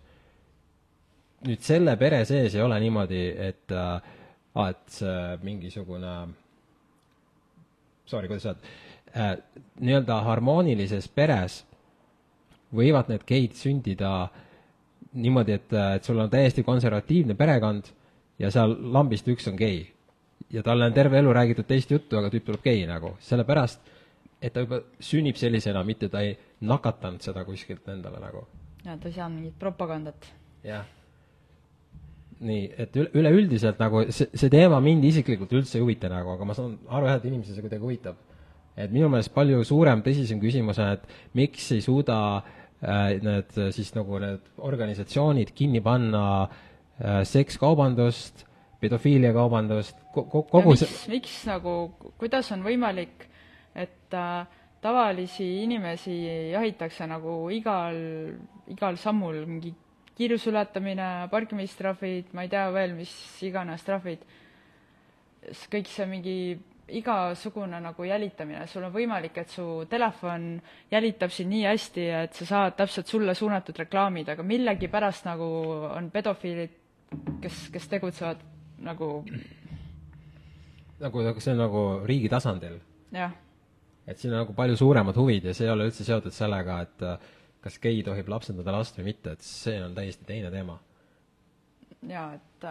[1.47, 4.17] nüüd selle pere sees ei ole niimoodi, et äh,
[4.55, 6.13] aa, et see mingisugune
[8.09, 8.75] sorry, kuidas öelda
[9.15, 9.35] äh,,
[9.79, 11.63] nii-öelda harmoonilises peres
[12.75, 14.13] võivad need geid sündida
[15.13, 17.89] niimoodi, et, et sul on täiesti konservatiivne perekond
[18.39, 19.87] ja seal lambist üks on gei.
[20.49, 23.81] ja talle on terve elu räägitud teist juttu, aga tüüp tuleb gei nagu, sellepärast
[24.41, 28.45] et ta juba sünnib sellisena, mitte ta ei nakatanud seda kuskilt endale nagu.
[28.85, 30.31] ja ta ei saa mingit propagandat.
[30.63, 30.85] jah.
[32.45, 36.47] Nii, et üle, üleüldiselt nagu see, see teema mind isiklikult üldse ei huvita nagu, aga
[36.47, 38.19] ma saan aru jah, et inimesi see kuidagi huvitab.
[38.79, 43.71] et minu meelest palju suurem, tõsisem küsimus on, et miks ei suuda äh, need äh,
[43.75, 48.45] siis nagu need organisatsioonid kinni panna äh, sekskaubandust,
[48.79, 51.75] pedofiiliakaubandust, kogu miks, see miks nagu,
[52.21, 53.27] kuidas on võimalik,
[53.75, 54.47] et äh,
[54.79, 56.15] tavalisi inimesi
[56.53, 57.99] jahitakse nagu igal,
[58.71, 59.73] igal sammul, mingi
[60.19, 63.13] kiiruseületamine, parkimistrahvid, ma ei tea veel, mis
[63.47, 64.25] iganes trahvid,
[65.71, 66.35] kõik see mingi
[66.99, 70.51] igasugune nagu jälitamine, sul on võimalik, et su telefon
[70.91, 75.49] jälitab sind nii hästi, et sa saad täpselt sulle suunatud reklaamid, aga millegipärast nagu
[75.93, 76.75] on pedofiilid,
[77.43, 78.41] kes, kes tegutsevad
[78.85, 79.11] nagu
[80.99, 82.79] nagu, nagu see on nagu riigi tasandil.
[83.15, 83.35] jah.
[84.09, 87.03] Et siin on nagu palju suuremad huvid ja see ei ole üldse seotud sellega, et
[87.05, 90.79] äh, kas gei tohib lapsendada last või mitte, et see on täiesti teine teema.
[92.07, 92.67] jaa, et,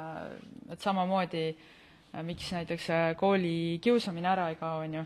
[0.73, 1.45] et samamoodi
[2.23, 5.05] miks näiteks kooli kiusamine ära ei kao, on ju.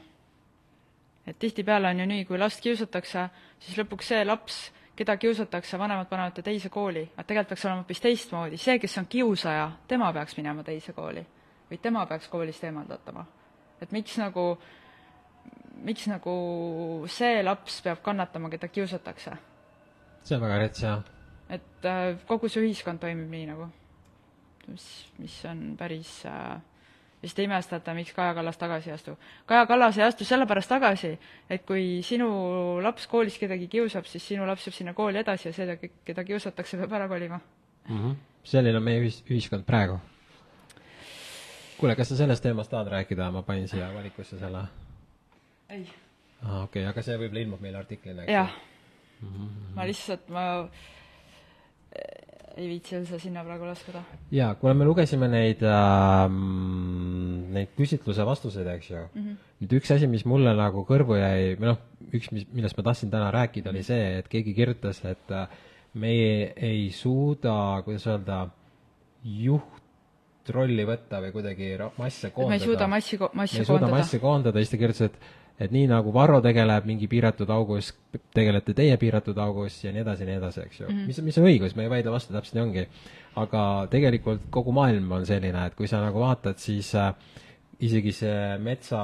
[1.26, 4.62] et tihtipeale on ju nii, kui last kiusatakse, siis lõpuks see laps,
[4.96, 8.98] keda kiusatakse, vanemad panevad ta teise kooli, aga tegelikult peaks olema hoopis teistmoodi, see, kes
[8.98, 11.26] on kiusaja, tema peaks minema teise kooli.
[11.70, 13.26] või tema peaks koolist eemaldatama.
[13.80, 14.58] et miks nagu,
[15.82, 16.34] miks nagu
[17.06, 19.51] see laps peab kannatama, keda kiusatakse?
[20.24, 21.02] See on väga rets, jah.
[21.48, 23.68] et äh, kogu see ühiskond toimib nii nagu,
[24.68, 24.86] mis,
[25.18, 26.60] mis on päris äh,
[27.22, 29.16] vist ei imestata, miks Kaja Kallas tagasi ei astu.
[29.46, 31.12] Kaja Kallas ei astu sellepärast tagasi,
[31.50, 32.28] et kui sinu
[32.82, 36.80] laps koolis kedagi kiusab, siis sinu laps jääb sinna kooli edasi ja see, keda kiusatakse,
[36.82, 37.38] peab ära kolima
[37.88, 37.98] mm.
[37.98, 38.16] -hmm.
[38.44, 40.00] selline on meie ühis-, ühiskond praegu.
[41.78, 44.64] kuule, kas sa sellest teemast tahad rääkida, ma panin siia valikusse selle?
[45.68, 45.88] ei.
[46.42, 48.71] aa, okei okay,, aga see võib-olla ilmub meil artiklina, eks jah
[49.22, 49.74] mm -hmm.
[49.76, 50.44] ma lihtsalt, ma
[52.56, 54.02] ei viitsi üldse sinna praegu laskuda.
[54.34, 56.26] jaa, kuna me lugesime neid äh,,
[57.56, 59.36] neid küsitluse vastuseid, eks ju mm, -hmm.
[59.62, 61.80] nüüd üks asi, mis mulle nagu kõrvu jäi, või noh,
[62.12, 65.46] üks, mis, millest ma tahtsin täna rääkida, oli see, et keegi kirjutas, et äh,
[65.94, 68.46] meie ei suuda, kuidas öelda,
[69.22, 72.50] juhtrolli võtta või kuidagi masse koondada.
[72.50, 75.72] me ei suuda massi, massi me ei suuda massi koondada, siis ta kirjutas, et et
[75.74, 77.92] nii nagu Varro tegeleb mingi piiratud augus,
[78.34, 80.94] tegelete teie piiratud augus ja nii edasi ja nii edasi, eks ju mm.
[80.94, 81.06] -hmm.
[81.06, 82.88] mis, mis on õigus, me ei vaidle vastu, täpselt nii ongi.
[83.36, 87.14] aga tegelikult kogu maailm on selline, et kui sa nagu vaatad, siis äh,
[87.80, 89.02] isegi see Metsa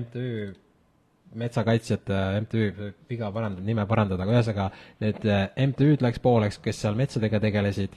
[0.00, 0.54] MTÜ,
[1.38, 6.98] metsakaitsjate MTÜ, viga parandada, nime parandada, aga ühesõnaga need äh, MTÜ-d läks pooleks, kes seal
[6.98, 7.94] metsadega tegelesid,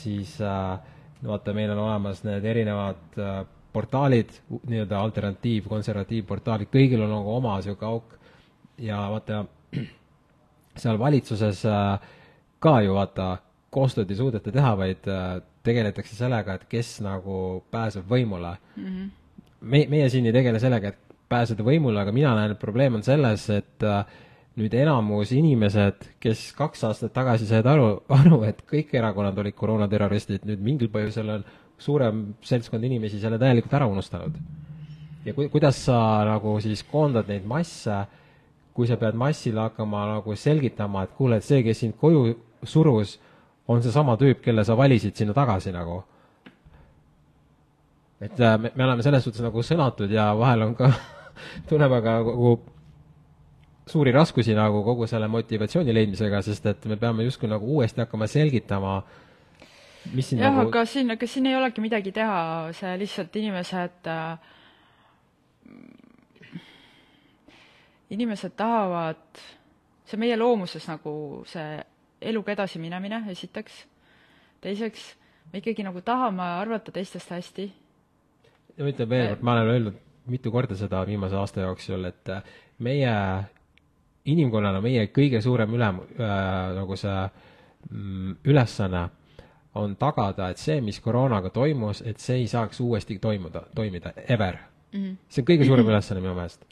[0.00, 0.78] siis äh,
[1.24, 4.30] vaata, meil on olemas need erinevad äh, portaalid,
[4.70, 8.14] nii-öelda alternatiiv, konservatiivportaalid, kõigil on nagu oma niisugune auk
[8.86, 9.40] ja vaata,
[10.82, 12.12] seal valitsuses äh,
[12.62, 13.32] ka ju vaata,
[13.74, 18.84] koostööd ei suudeta teha, vaid äh, tegeletakse sellega, et kes nagu pääseb võimule mm.
[18.84, 19.10] -hmm.
[19.60, 23.02] me, meie siin ei tegele sellega, et pääseda võimule, aga mina näen, et probleem on
[23.02, 24.04] selles, et äh,
[24.60, 30.46] nüüd enamus inimesed, kes kaks aastat tagasi said aru, aru, et kõik erakonnad olid koroonaterroristid,
[30.48, 31.46] nüüd mingil põhjusel on
[31.78, 34.36] suurem seltskond inimesi selle täielikult ära unustanud.
[35.24, 38.04] ja ku-, kuidas sa nagu siis koondad neid masse,
[38.74, 42.34] kui sa pead massile hakkama nagu selgitama, et kuule, et see, kes sind koju
[42.64, 43.18] surus,
[43.68, 46.02] on seesama tüüp, kelle sa valisid sinna tagasi nagu.
[48.20, 50.92] et äh, me, me oleme selles suhtes nagu sõnatud ja vahel on ka
[51.68, 52.54] tunneme ka kogu
[53.86, 58.26] suuri raskusi nagu kogu selle motivatsiooni leidmisega, sest et me peame justkui nagu uuesti hakkama
[58.30, 59.23] selgitama, siin
[60.12, 64.38] jah nagu aga siin, aga siin ei olegi midagi teha, see lihtsalt inimesed äh,
[68.14, 69.42] inimesed tahavad,
[70.04, 71.80] see meie loomuses nagu see
[72.24, 73.84] eluga edasiminemine, esiteks.
[74.64, 75.08] teiseks,
[75.52, 77.72] me ikkagi nagu tahame arvata teistest hästi.
[78.78, 82.42] ma ütlen veel kord, ma olen öelnud mitu korda seda viimase aasta jooksul, et äh,
[82.78, 83.12] meie
[84.24, 87.18] inimkonnana meie kõige suurem ülem- äh,, nagu see
[87.90, 89.08] mm, ülesanne
[89.74, 94.56] on tagada, et see, mis koroonaga toimus, et see ei saaks uuesti toimuda, toimida, ever
[94.92, 95.00] mm.
[95.00, 95.16] -hmm.
[95.28, 96.64] see on kõige suurem ülesanne minu meelest.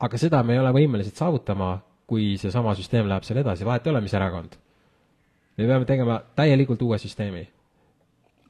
[0.00, 3.90] aga seda me ei ole võimelised saavutama, kui seesama süsteem läheb seal edasi, vahet ei
[3.90, 4.56] ole, mis erakond.
[5.58, 7.48] me peame tegema täielikult uue süsteemi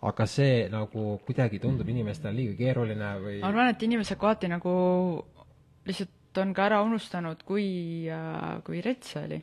[0.02, 4.72] aga see nagu kuidagi tundub inimestele liiga keeruline või ma arvan, et inimesed kohati nagu
[5.86, 8.06] lihtsalt on ka ära unustanud, kui,
[8.64, 9.40] kui rets see oli.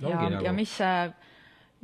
[0.00, 1.12] Ja nagu- ja mis see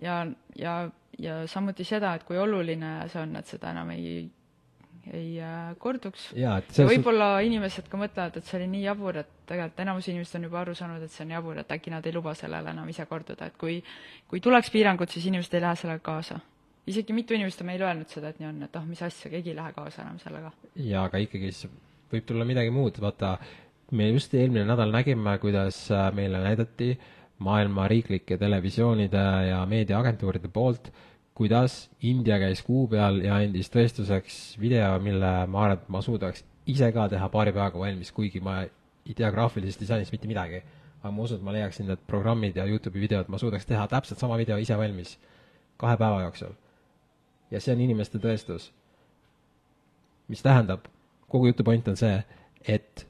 [0.03, 0.27] ja,
[0.59, 0.75] ja,
[1.19, 4.23] ja samuti seda, et kui oluline see on, et seda enam ei,
[5.13, 6.31] ei äh, korduks.
[6.79, 10.63] võib-olla inimesed ka mõtlevad, et see oli nii jabur, et tegelikult enamus inimesed on juba
[10.63, 13.51] aru saanud, et see on jabur, et äkki nad ei luba sellele enam ise korduda,
[13.51, 13.81] et kui
[14.31, 16.41] kui tuleks piirangud, siis inimesed ei lähe sellega kaasa.
[16.91, 19.53] isegi mitu inimest on meile öelnud seda, et nii on, et oh, mis asja, keegi
[19.53, 20.53] ei lähe kaasa enam sellega.
[20.77, 21.71] jaa, aga ikkagi siis
[22.11, 23.37] võib tulla midagi muud, vaata,
[23.95, 26.95] me just eelmine nädal nägime, kuidas äh, meile näidati
[27.41, 30.91] maailma riiklike televisioonide ja meediaagentuuride poolt,
[31.35, 36.45] kuidas India käis kuu peal ja andis tõestuseks video, mille ma arvan, et ma suudaks
[36.69, 40.63] ise ka teha paari päevaga valmis, kuigi ma ei tea graafilisest disainist mitte midagi.
[41.01, 44.21] aga ma usun, et ma leiaksin need programmid ja Youtube'i videod, ma suudaks teha täpselt
[44.21, 45.17] sama video ise valmis
[45.81, 46.53] kahe päeva jooksul.
[47.51, 48.71] ja see on inimeste tõestus.
[50.29, 50.85] mis tähendab,
[51.29, 52.23] kogu jutu point on see,
[52.69, 53.07] et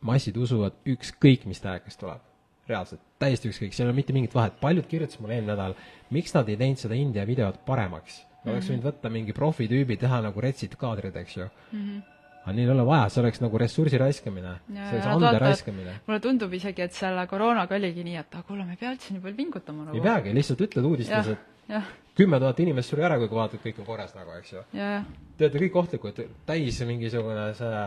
[0.00, 2.33] massid usuvad ükskõik, mis telekast tuleb.
[2.68, 4.56] Reaalselt, täiesti ükskõik, seal ei ole mitte mingit vahet.
[4.60, 5.76] paljud kirjutasid mulle eelmine nädal,
[6.14, 8.22] miks nad ei teinud seda India videot paremaks.
[8.44, 11.80] oleks võinud võtta mingi profitüübi, teha nagu retsid kaadrid, eks ju mm.
[11.80, 12.02] -hmm.
[12.42, 15.98] aga neil ei ole vaja, see oleks nagu ressursi raiskamine, see oleks ande raiskamine.
[16.06, 19.14] mulle tundub isegi, et selle koroonaga oligi nii, et ah kuule, me ei pea üldse
[19.14, 19.96] nii palju pingutama nagu.
[19.96, 21.82] ei peagi, lihtsalt ütled uudistes, et,
[22.16, 24.62] kümme tuhat inimest suri ära, kui vaatad, kõik on korras nagu, eks ju.
[24.72, 27.80] Te olete kõik ohtlikud, täis mingisugune see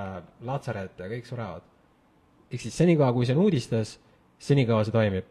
[0.50, 1.62] laatsaret ja kõik surevad.
[2.52, 4.00] ehk siis senikaua, kui see on uudistes,
[4.40, 5.26] senikaua see toimib.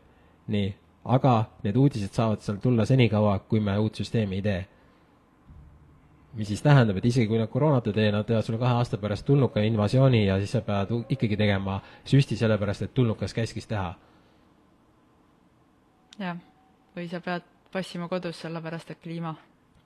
[0.47, 4.67] nii, aga need uudised saavad seal tulla senikaua, kui me uut süsteemi ei tee.
[6.35, 8.99] mis siis tähendab, et isegi kui nad koroonat ei tee, nad teevad sulle kahe aasta
[8.99, 13.95] pärast tulnuka invasiooni ja siis sa pead ikkagi tegema süsti sellepärast, et tulnukas käskis teha.
[16.19, 16.37] jah,
[16.97, 17.43] või sa pead
[17.73, 19.35] passima kodus, sellepärast et kliima.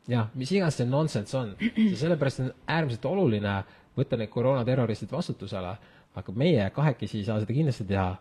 [0.09, 1.54] jah, mis iganes see nonsense on,
[2.02, 3.62] sellepärast on äärmiselt oluline
[3.96, 5.76] võtta need koroonaterroristid vastutusele,
[6.16, 8.14] aga meie kahekesi ei saa seda kindlasti teha.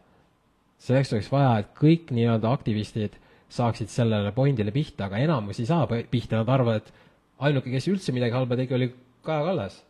[0.80, 3.18] Selleks oleks vaja, et kõik nii-öelda aktivistid
[3.50, 6.94] saaksid sellele pointile pihta, aga enamus ei saa pihta, nad arvavad, et
[7.48, 8.92] ainuke, kes üldse midagi halba tegi, oli
[9.26, 9.84] Kaja Kallas.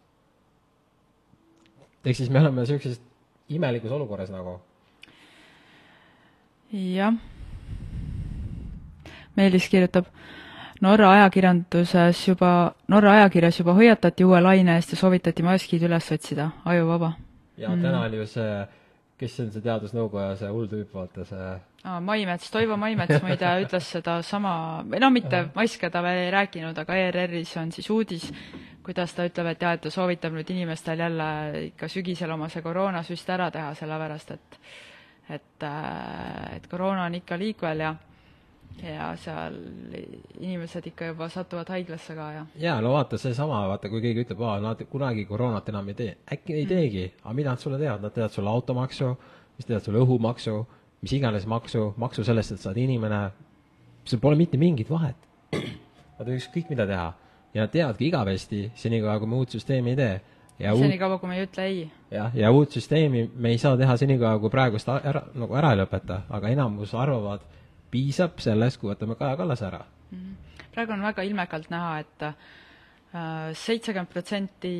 [2.05, 3.01] ehk siis me oleme niisuguses
[3.49, 4.59] imelikus olukorras nagu.
[6.71, 7.13] jah.
[9.35, 10.05] Meelis kirjutab,
[10.81, 16.49] Norra ajakirjanduses juba, Norra ajakirjas juba hoiatati uue laine eest ja soovitati maskid üles otsida,
[16.65, 17.13] ajuvaba.
[17.57, 17.81] ja mm.
[17.81, 18.67] täna oli ju see,
[19.19, 21.49] kes on see teadusnõukoja, see hull tüüp, vaata see
[21.83, 24.53] aa, Maimets, Toivo Maimets muide ütles sedasama,
[24.87, 28.29] või no mitte maske ta veel ei rääkinud, aga ERR-is on siis uudis,
[28.85, 31.31] kuidas ta ütleb, et jah, et ta soovitab nüüd inimestel jälle
[31.69, 34.61] ikka sügisel oma see koroonasüst ära teha, sellepärast et
[35.29, 37.93] et, äh, et koroona on ikka liikvel ja
[38.83, 39.55] ja seal
[40.39, 44.41] inimesed ikka juba satuvad haiglasse ka ja jaa, no vaata seesama, vaata kui keegi ütleb,
[44.45, 48.03] aa, nad kunagi koroonat enam ei tee, äkki ei teegi, aga mida nad sulle teevad,
[48.05, 49.13] nad teevad sulle automaksu,
[49.57, 50.57] mis teevad sulle õhumaksu,
[51.01, 53.21] mis iganes maksu, maksu sellest, et sa oled inimene,
[54.07, 55.27] seal pole mitte mingit vahet.
[56.19, 57.13] Nad võiks ükskõik mida teha.
[57.55, 60.17] Ja nad teevadki igavesti, senikaua kui me uut süsteemi ei tee.
[60.59, 61.85] ja senikaua, kui me ei ütle ei.
[62.11, 65.79] jah, ja uut süsteemi me ei saa teha senikaua, kui praegust ära, nagu ära ei
[65.79, 67.47] lõpeta, aga enamus arvavad,
[67.91, 69.83] piisab sellest, kui võtame Kaja Kallase ära.
[70.71, 72.25] praegu on väga ilmekalt näha, et
[73.57, 74.71] seitsekümmend protsenti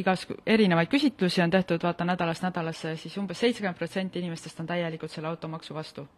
[0.00, 5.12] igas, erinevaid küsitlusi on tehtud, vaata nädalast nädalasse, siis umbes seitsekümmend protsenti inimestest on täielikult
[5.12, 6.08] selle automaksu vastu.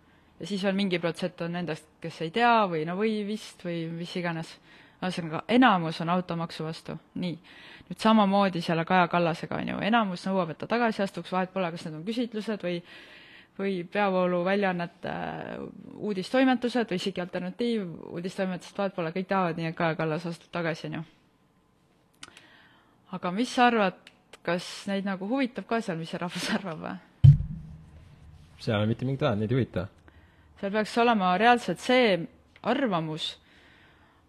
[0.41, 3.89] ja siis veel mingi protsent on nendest, kes ei tea või no või vist või
[3.91, 4.59] mis iganes.
[5.03, 7.39] ühesõnaga, enamus on automaksu vastu, nii.
[7.91, 11.71] nüüd samamoodi selle Kaja Kallasega, on ju, enamus nõuab, et ta tagasi astuks, vahet pole,
[11.71, 12.83] kas need on küsitlused või
[13.59, 15.13] või peavooluväljaannete
[15.99, 20.87] uudistoimetused või isegi alternatiiv uudistoimetused, vahet pole, kõik tahavad nii, et Kaja Kallas astub tagasi,
[20.87, 21.03] on ju.
[23.19, 23.99] aga mis sa arvad,
[24.47, 26.97] kas neid nagu huvitab ka seal, mis see rahvas arvab või?
[28.59, 29.87] seal ei ole mitte mingit vahet, neid ei huvita.
[30.61, 32.19] seal peaks olema reaalselt see
[32.63, 33.31] arvamus,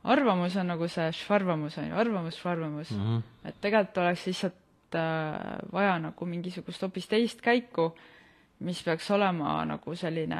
[0.03, 3.05] arvamus on nagu see švarvamus on ju, arvamus, švarvamus mm.
[3.05, 3.49] -hmm.
[3.49, 7.93] et tegelikult oleks lihtsalt äh, vaja nagu mingisugust hoopis teist käiku,
[8.65, 10.39] mis peaks olema nagu selline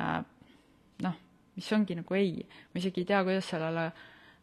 [1.06, 1.20] noh,
[1.56, 2.40] mis ongi nagu ei.
[2.74, 3.92] ma isegi ei tea, kuidas sellele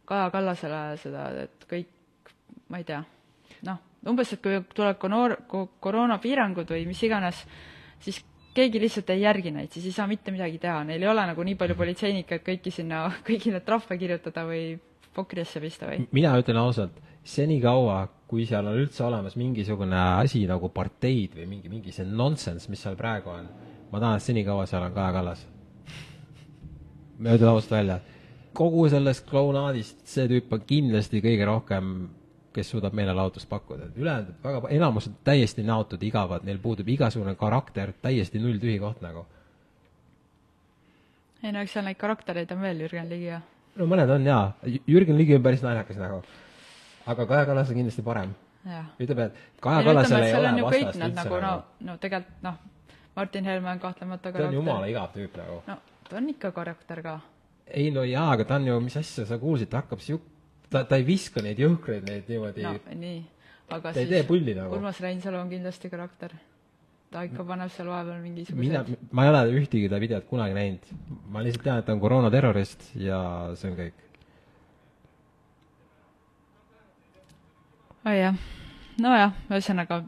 [0.07, 2.31] Kaja Kallasele seda, et kõik,
[2.71, 3.01] ma ei tea,
[3.67, 5.35] noh, umbes, et kui tuleb koroona,
[5.83, 7.41] koroonapiirangud või mis iganes,
[8.03, 8.21] siis
[8.55, 11.43] keegi lihtsalt ei järgi neid, siis ei saa mitte midagi teha, neil ei ole nagu
[11.45, 14.77] nii palju politseinikke, et kõiki sinna, kõigile trahve kirjutada või
[15.17, 16.07] pokriasse pista või?
[16.15, 21.71] mina ütlen ausalt, senikaua, kui seal on üldse olemas mingisugune asi nagu parteid või mingi,
[21.71, 23.47] mingi see nonsense, mis seal praegu on,
[23.91, 25.45] ma tahan, et senikaua seal on Kaja Kallas.
[27.17, 27.99] ma ütlen ausalt välja,
[28.53, 31.93] kogu sellest klounaadist see tüüp on kindlasti kõige rohkem
[32.57, 37.35] kes suudab meelelahutust pakkuda, et ülejäänud väga, enamus on täiesti näotud, igavad, neil puudub igasugune
[37.37, 39.25] karakter, täiesti nulltühi koht nagu.
[41.43, 43.41] ei no eks seal neid karaktereid on veel, Jürgen Ligi ja.
[43.77, 44.43] no mõned on jaa,
[44.89, 46.23] Jürgen Ligi on päris naljakas nagu.
[47.07, 48.33] Aga Kaja Kallas on kindlasti parem.
[48.99, 51.41] ütleb, et Kaja Kallasel ei ole vastast üldse nagu.
[51.41, 51.53] no,
[51.87, 52.57] no tegelikult noh,
[53.15, 54.43] Martin Helme on kahtlemata karakter.
[54.43, 55.61] ta on jumala igav tüüp nagu.
[55.67, 55.77] no
[56.09, 57.19] ta on ikka karakter ka.
[57.67, 60.27] ei no jaa, aga ta on ju, mis asja sa kuulsid, ta hakkab siuk-,
[60.69, 63.23] ta, ta ei viska neid jõhkraid, neid niimoodi no nii,
[63.69, 64.75] aga ta ei tee pulli nagu.
[64.77, 66.35] Urmas Reinsalu on kindlasti karakter.
[67.11, 68.83] ta ikka paneb seal vahepeal mingisugused mina,
[69.15, 70.91] ma ei ole ühtegi ta videot kunagi näinud.
[71.31, 73.21] ma lihtsalt tean, et ta on koroonaterrorist ja
[73.55, 74.06] see on kõik.
[78.07, 78.35] Oi jah,
[79.03, 80.03] nojah, ühesõnaga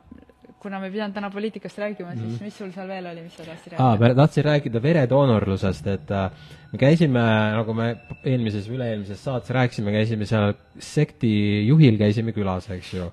[0.59, 2.43] kuna me ei pidanud täna poliitikast rääkima, siis mm -hmm.
[2.43, 3.83] mis sul seal veel oli, mis sa tahtsid rääkida?
[3.83, 6.31] aa, ma tahtsin rääkida veredoonorlusest, et äh,
[6.71, 7.23] me käisime,
[7.55, 7.89] nagu me
[8.25, 13.12] eelmises üle-eelmises saates rääkisime, käisime seal sekti juhil, käisime külas, eks ju.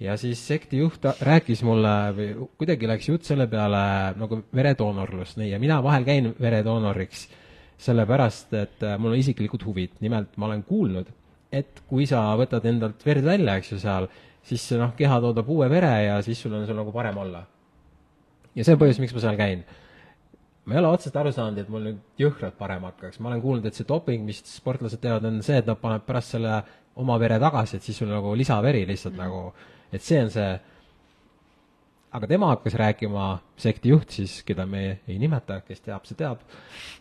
[0.00, 5.50] ja siis sekti juht rääkis mulle või kuidagi läks jutt selle peale nagu veredoonorlust, nii,
[5.50, 7.28] ja mina vahel käin veredoonoriks
[7.78, 11.10] sellepärast, et äh, mul on isiklikud huvid, nimelt ma olen kuulnud,
[11.54, 14.08] et kui sa võtad endalt verd välja, eks ju, seal,
[14.44, 17.44] siis noh, keha toodab uue vere ja siis sul on sul nagu parem olla.
[18.54, 19.64] ja see on põhjus, miks ma seal käin.
[20.64, 23.66] ma ei ole otseselt aru saanud, et mul nüüd jõhkralt parem hakkaks, ma olen kuulnud,
[23.68, 26.62] et see doping, mis sportlased teevad, on see, et nad panevad pärast selle
[27.00, 29.26] oma vere tagasi, et siis sul nagu lisaveri lihtsalt mm.
[29.26, 29.42] nagu,
[29.92, 30.48] et see on see,
[32.14, 33.28] aga tema hakkas rääkima,
[33.60, 36.44] sekti juht siis, keda me ei nimeta, kes teab, see teab,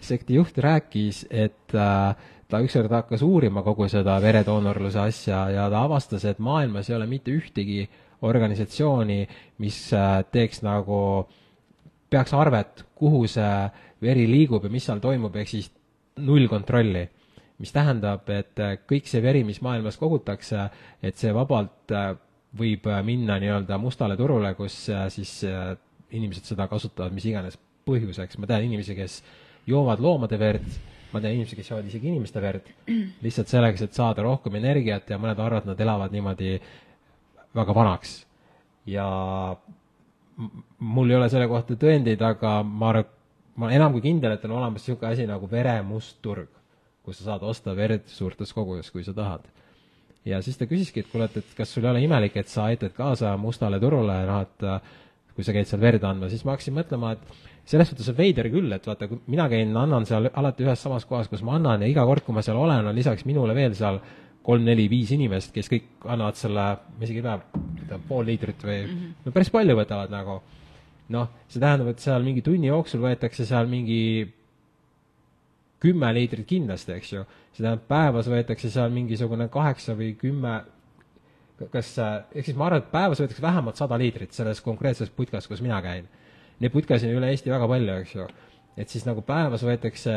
[0.04, 5.84] sekti juht rääkis, et äh, ta ükskord hakkas uurima kogu seda veredoonorluse asja ja ta
[5.88, 7.88] avastas, et maailmas ei ole mitte ühtegi
[8.24, 9.24] organisatsiooni,
[9.64, 11.00] mis äh, teeks nagu,
[12.14, 13.56] peaks arvet, kuhu see
[14.04, 15.72] veri liigub ja mis seal toimub, ehk siis
[16.24, 17.10] null kontrolli.
[17.64, 20.68] mis tähendab, et äh, kõik see veri, mis maailmas kogutakse,
[21.02, 22.14] et see vabalt äh,
[22.58, 24.76] võib minna nii-öelda mustale turule, kus
[25.10, 25.40] siis
[26.14, 29.16] inimesed seda kasutavad mis iganes põhjuseks, ma tean inimesi, kes
[29.66, 30.68] joovad loomade verd,
[31.14, 32.70] ma tean inimesi, kes joovad isegi inimeste verd,
[33.26, 36.58] lihtsalt selleks, et saada rohkem energiat ja mõned arvavad, nad elavad niimoodi
[37.56, 38.24] väga vanaks.
[38.86, 39.06] ja
[40.80, 43.12] mul ei ole selle kohta tõendeid, aga ma arvan,
[43.56, 46.50] ma olen enam kui kindel, et on olemas niisugune asi nagu veremustturg,
[47.06, 49.46] kus sa saad osta verd suurtes koguses, kui sa tahad.
[50.26, 52.70] ja siis ta küsiski, et kuule, et, et kas sul ei ole imelik, et sa
[52.72, 54.68] aitad kaasa mustale turule, noh et
[55.36, 58.50] kui sa käid seal verd andma, siis ma hakkasin mõtlema, et selles suhtes on veider
[58.54, 61.86] küll, et vaata, kui mina käin, annan seal alati ühes samas kohas, kus ma annan
[61.86, 64.02] ja iga kord, kui ma seal olen, on lisaks minule veel seal
[64.44, 66.66] kolm-neli-viis inimest, kes kõik annavad selle,
[67.00, 69.14] ma isegi ei tea, pool liitrit või mm -hmm.
[69.26, 70.42] no päris palju võtavad nagu.
[71.14, 74.34] noh, see tähendab, et seal mingi tunni jooksul võetakse seal mingi
[75.80, 77.26] kümme liitrit kindlasti, eks ju.
[77.54, 80.64] see tähendab, päevas võetakse seal mingisugune kaheksa või kümme
[81.72, 81.94] kas,
[82.34, 85.82] ehk siis ma arvan, et päevas võetakse vähemalt sada liitrit selles konkreetses putkas, kus mina
[85.86, 86.10] käin
[86.64, 88.28] Neid putkasid on üle Eesti väga palju, eks ju.
[88.80, 90.14] et siis nagu päevas võetakse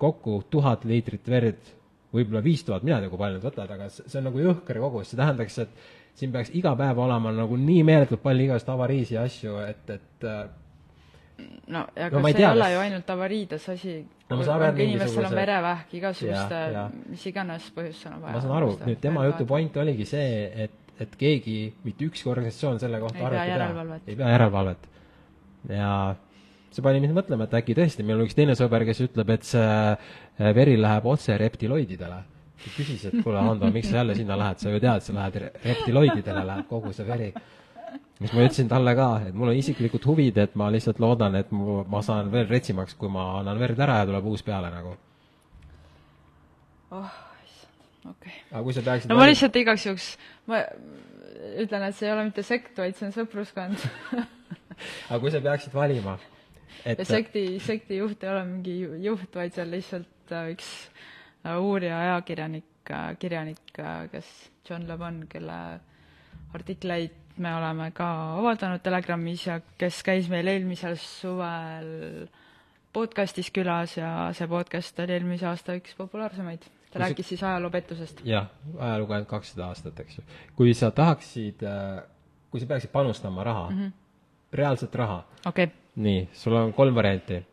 [0.00, 1.68] kokku tuhat liitrit verd,
[2.14, 4.80] võib-olla viis tuhat, mina ei tea, kui palju nad võtavad, aga see on nagu jõhker
[4.82, 5.84] kogus, see tähendaks, et
[6.18, 10.28] siin peaks iga päev olema nagu nii meeletult palju igasuguseid avariisi ja asju, et, et
[11.66, 13.96] no ja no, see ei ole ju ainult avariides asi.
[14.30, 16.60] No, inimestel on verevähk, igasuguste,
[17.12, 18.36] mis iganes põhjustel on vaja.
[18.36, 20.28] ma saan aru, nüüd tema jutu point oligi see,
[20.66, 23.48] et, et keegi, mitte ükski organisatsioon selle kohta ei pea
[24.06, 24.88] ei pea järelevalvet.
[25.68, 25.90] Ja
[26.74, 29.46] see pani mind mõtlema, et äkki tõesti, meil on üks teine sõber, kes ütleb, et
[29.46, 32.22] see äh, veri läheb otse reptiloididele.
[32.64, 36.44] küsis, et kuule, Ando, miks sa jälle sinna lähed, sa ju tead, sa lähed reptiloididele,
[36.48, 37.28] läheb kogu see veri.
[38.18, 41.50] Siis ma ütlesin talle ka, et mul on isiklikud huvid, et ma lihtsalt loodan, et
[41.54, 44.94] mu, ma saan veel retsimaks, kui ma annan verd ära ja tuleb uus peale nagu.
[46.94, 47.16] oh,
[48.10, 48.36] okei okay.
[48.52, 50.12] aga kui sa peaksid no ma lihtsalt igaks juhuks,
[50.50, 50.62] ma
[51.64, 53.82] ütlen, et see ei ole mitte sekt, vaid see on sõpruskond
[55.10, 56.18] aga kui sa peaksid valima,
[56.84, 60.52] et ja sekti, sekti juht ei ole mingi ju- juht, vaid see on lihtsalt äh,
[60.54, 60.70] üks
[61.42, 62.70] äh, uurija ajakirjanik,
[63.18, 64.30] kirjanik, äh, kes
[64.68, 65.58] John Le Bon, kelle
[66.54, 68.06] artikleid me oleme ka
[68.38, 72.26] avaldanud Telegramis ja kes käis meil eelmisel suvel
[72.94, 76.60] podcastis külas ja see podcast oli eelmise aasta üks populaarsemaid.
[76.60, 78.20] ta Kui see- rääkis siis ajaloopettusest.
[78.24, 78.46] jah,
[78.78, 80.24] ajalugu ainult kakssada aastat, eks ju.
[80.56, 81.64] kui sa tahaksid,
[82.50, 83.92] kui sa peaksid panustama raha mm, -hmm.
[84.52, 87.44] reaalset raha, okay., nii, sul on kolm varianti.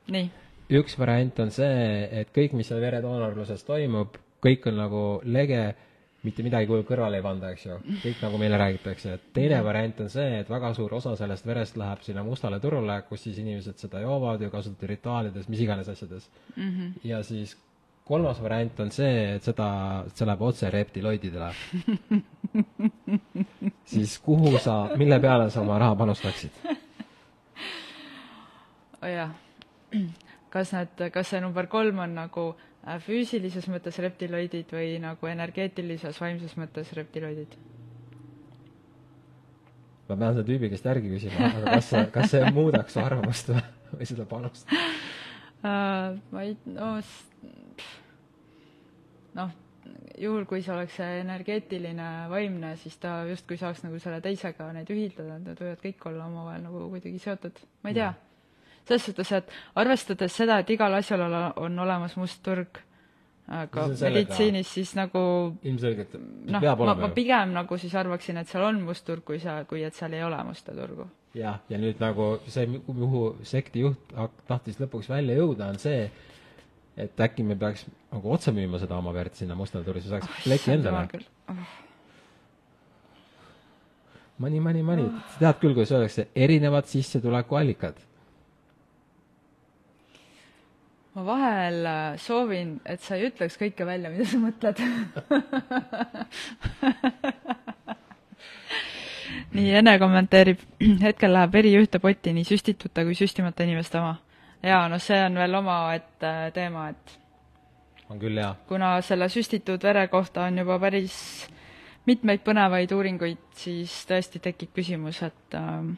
[0.70, 5.76] üks variant on see, et kõik, mis seal veredoonorluses toimub, kõik on nagu lege,
[6.24, 7.80] mitte midagi kuhugi kõrvale ei panda, eks ju.
[8.04, 9.18] kõik nagu meile räägitakse.
[9.34, 13.24] teine variant on see, et väga suur osa sellest verest läheb sinna mustale turule, kus
[13.26, 16.70] siis inimesed seda joovad ja kasutavad rituaalides, mis iganes asjades mm.
[16.70, 16.94] -hmm.
[17.04, 17.58] ja siis
[18.06, 21.52] kolmas variant on see, et seda, see läheb otse reptiloididele
[23.92, 26.52] siis kuhu sa, mille peale sa oma raha panustaksid?
[29.02, 29.32] oh jah.
[30.50, 32.56] kas need, kas see number kolm on nagu
[33.06, 37.58] füüsilises mõttes reptiloidid või nagu energeetilises, vaimses mõttes reptiloidid?
[40.10, 43.54] ma pean selle tüübi käest järgi küsima, aga kas see, kas see muudaks su arvamust
[43.54, 43.62] või,
[43.96, 46.18] või seda panust uh,?
[46.34, 46.96] ma ei, no
[49.38, 49.54] noh,
[50.22, 54.90] juhul kui see oleks see energeetiline, vaimne, siis ta justkui saaks nagu selle teisega neid
[54.94, 58.12] ühildada, nad võivad kõik olla omavahel nagu kuidagi seotud, ma ei tea.
[58.88, 59.52] Selles suhtes, et
[59.82, 61.24] arvestades seda, et igal asjal
[61.62, 62.82] on olemas must turg,
[63.52, 65.22] aga meditsiinis siis nagu
[65.68, 69.62] ilmselgelt noh, ma, ma pigem nagu siis arvaksin, et seal on must turg, kui sa,
[69.68, 71.08] kui et seal ei ole musta turgu.
[71.36, 74.16] jah, ja nüüd nagu see, kuhu sekti juht
[74.48, 76.10] tahtis lõpuks välja jõuda, on see,
[77.00, 80.44] et äkki me peaks nagu otse müüma seda oma verd sinna mustale turule, siis saaks
[80.46, 81.08] pleki endale.
[84.42, 85.06] Money, money, money,
[85.36, 88.00] sa tead küll, kuidas öeldakse, erinevad sissetulekuallikad.
[91.16, 94.78] Ma vahel äh, soovin, et sa ei ütleks kõike välja, mida sa mõtled
[99.56, 100.60] nii, Ene kommenteerib,
[101.06, 104.16] hetkel läheb veri ühte potti nii süstitute kui süstimata inimeste oma.
[104.64, 107.18] jaa, no see on veel omaette teema, et
[108.12, 108.54] on küll hea.
[108.68, 111.16] kuna selle süstitud vere kohta on juba päris
[112.08, 115.94] mitmeid põnevaid uuringuid, siis tõesti tekib küsimus, et ähm,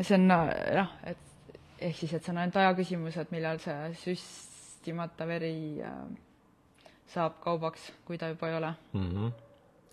[0.00, 1.25] see on noh, et
[1.78, 5.96] ehk siis, et see on ainult aja küsimus, et millal see süstimata veri äh,
[7.12, 8.74] saab kaubaks, kui ta juba ei ole.
[8.92, 9.08] mm.
[9.10, 9.32] -hmm.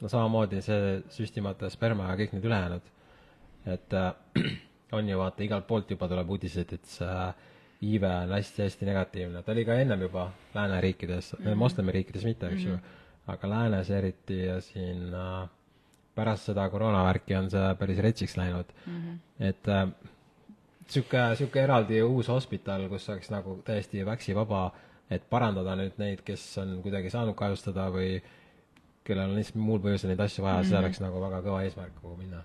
[0.01, 2.91] no samamoodi see süstimata sperma ja kõik need ülejäänud.
[3.65, 4.13] et äh,
[4.97, 7.34] on ju vaata igalt poolt juba tuleb uudiseid, et see
[7.84, 11.55] iive on hästi-hästi negatiivne, ta oli ka ennem juba lääneriikides mm -hmm.
[11.55, 12.77] moslemiriikides mitte, eks ju,
[13.27, 15.49] aga läänes eriti ja siin äh,
[16.15, 19.01] pärast seda koroonavärki on see päris retsiks läinud mm.
[19.01, 19.17] -hmm.
[19.39, 19.89] et äh,
[20.88, 24.63] sihuke, sihuke eraldi uus hospital, kus oleks nagu täiesti väksivaba,
[25.11, 28.17] et parandada nüüd neid, kes on kuidagi saanud kahjustada või
[29.03, 30.69] kellel on lihtsalt muul põhjusel neid asju vaja mm, -hmm.
[30.69, 32.43] see oleks nagu väga kõva eesmärk, kuhu minna.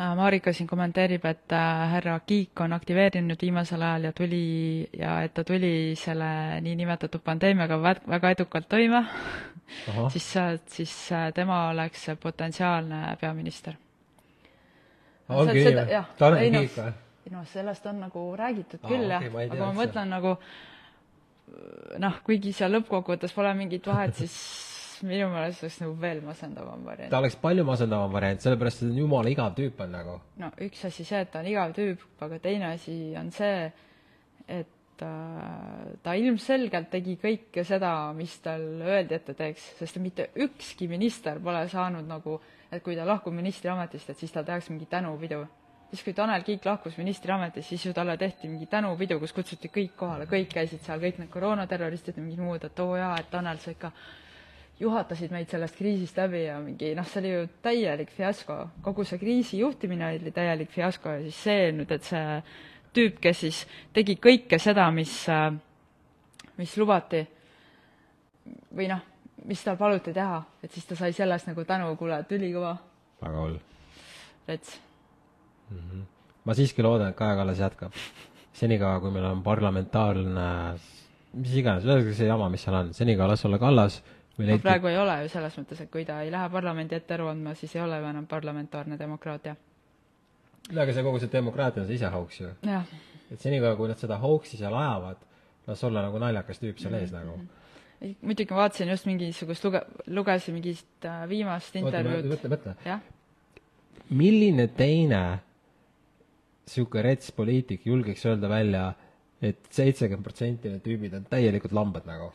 [0.00, 5.20] Äh, Marika siin kommenteerib, et äh, härra Kiik on aktiveerinud viimasel ajal ja tuli ja
[5.22, 9.04] et ta tuli selle niinimetatud pandeemiaga vä- väga edukalt toime,
[10.14, 10.32] siis,
[10.66, 13.74] siis äh, tema oleks potentsiaalne peaminister.
[15.28, 16.02] ongi nii või?
[16.18, 16.92] Tanel Kiik või?
[17.30, 20.36] Noh, sellest on nagu räägitud Aa, küll jah tea aga ma mõtlen nagu
[22.00, 24.34] noh, kuigi seal lõppkokkuvõttes pole mingit vahet, siis
[25.06, 27.10] minu meelest oleks nagu veel masendavam variant.
[27.12, 30.18] ta oleks palju masendavam variant, sellepärast et jumala igav tüüp on nagu.
[30.40, 33.70] no üks asi see, et ta on igav tüüp, aga teine asi on see,
[34.46, 40.04] et äh, ta ilmselgelt tegi kõike seda, mis tal öeldi, et ta teeks, sest et
[40.04, 42.40] mitte ükski minister pole saanud nagu,
[42.70, 45.46] et kui ta lahkub ministriametist, et siis tal tehakse mingi tänupidu.
[45.90, 49.96] Siis, kui Tanel Kiik lahkus ministriametist, siis ju talle tehti mingi tänupidu, kus kutsuti kõik
[49.98, 53.58] kohale, kõik käisid seal, kõik need koroonaterroristid ja mingid muud, et oo jaa, et Tanel,
[53.62, 53.92] sa ikka
[54.80, 58.56] juhatasid meid sellest kriisist läbi ja mingi noh, see oli ju täielik fiasko.
[58.82, 62.40] kogu see kriisi juhtimine oli täielik fiasko ja siis see nüüd, et see
[62.96, 63.60] tüüp, kes siis
[63.92, 65.12] tegi kõike seda, mis,
[66.58, 67.22] mis lubati
[68.74, 69.02] või noh,
[69.46, 72.76] mis tal paluti teha, et siis ta sai sellest nagu tänu, kuule, et ülikõva,
[73.22, 73.58] väga hull.
[74.48, 74.89] rets.
[76.44, 77.92] Ma siiski loodan, et Kaja Kallas jätkab.
[78.52, 80.46] senikaua, kui meil on parlamentaarne,
[81.32, 84.00] mis iganes, ühesõnaga see jama, mis seal on, senikaua las olla Kallas
[84.40, 87.16] no leidke praegu ei ole ju selles mõttes, et kui ta ei lähe parlamendi ette
[87.16, 89.56] aru andma, siis ei ole ju enam parlamentaarne demokraatia.
[90.70, 92.52] no aga see kogu see demokraatia on see ise hoogs ju.
[93.30, 95.24] et senikaua, kui nad seda hooksi seal ajavad,
[95.66, 97.38] las olla nagu naljakas tüüp seal ees nagu.
[98.22, 102.32] muidugi ma vaatasin just mingisugust luge-, lugesin mingit äh, viimast intervjuud.
[102.34, 102.98] mõtle, mõtle.
[104.10, 105.22] milline teine
[106.68, 112.06] sihuke rets poliitik julgeks öelda välja et, et seitsekümmend protsenti need tüübid on täielikult lambad
[112.08, 112.32] nagu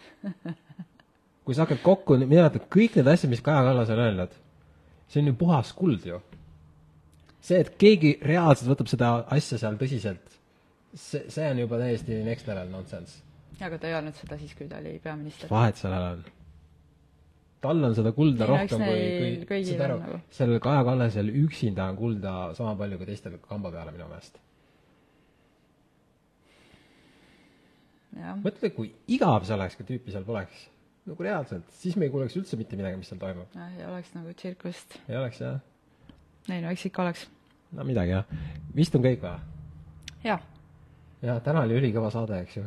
[1.45, 4.31] kui sa hakkad kokku, mina ütlen, kõik need asjad, mis Kaja Kallas on öelnud,
[5.11, 6.21] see on ju puhas kuld ju.
[7.45, 10.39] see, et keegi reaalselt võtab seda asja seal tõsiselt,
[10.97, 13.21] see, see on juba täiesti next level nonsense.
[13.61, 15.51] aga ta ei öelnud seda siis, kui ta oli peaminister.
[15.53, 16.25] vahet sellel on.
[17.63, 21.89] Tal on seda kulda Nii, rohkem kui, kui saad aru nagu., sellel Kaja Kallasel üksinda
[21.91, 24.41] on kulda sama palju kui teistel kamba peale minu meelest.
[28.15, 30.69] mõtle, kui igav see oleks, kui tüüpi seal poleks
[31.05, 33.57] nagu reaalselt, siis me ei kuuleks üldse mitte midagi, mis seal toimub.
[33.77, 34.97] ei oleks nagu tsirkust.
[35.07, 35.59] ei oleks, jah?
[36.49, 37.25] ei no eks ikka oleks.
[37.77, 38.25] no midagi, jah.
[38.75, 39.35] vist on kõik või?
[40.25, 40.45] jah.
[41.21, 42.65] jaa, täna oli ülikõva saade, eks ju.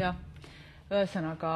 [0.00, 0.18] jah,
[0.88, 1.52] ühesõnaga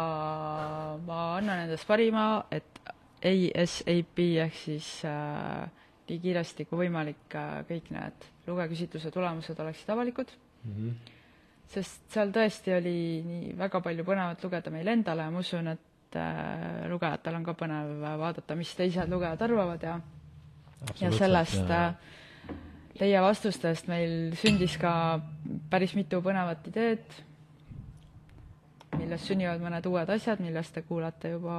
[1.06, 2.82] ma annan endast parima, et
[3.22, 5.64] ASAP ehk siis äh,
[6.08, 10.32] nii kiiresti kui võimalik äh, kõik need lugeküsitluse tulemused oleksid avalikud
[10.64, 10.76] mm.
[10.76, 11.18] -hmm
[11.72, 16.18] sest seal tõesti oli nii väga palju põnevat lugeda meile endale ja ma usun, et
[16.20, 20.00] äh, lugejatel on ka põnev vaadata, mis teised lugejad arvavad ja
[21.00, 21.88] ja sellest ja.
[21.88, 22.58] Äh,
[22.98, 25.20] teie vastustest meil sündis ka
[25.72, 27.06] päris mitu põnevat ideed,
[28.98, 31.56] millest sünnivad mõned uued asjad, millest te kuulate juba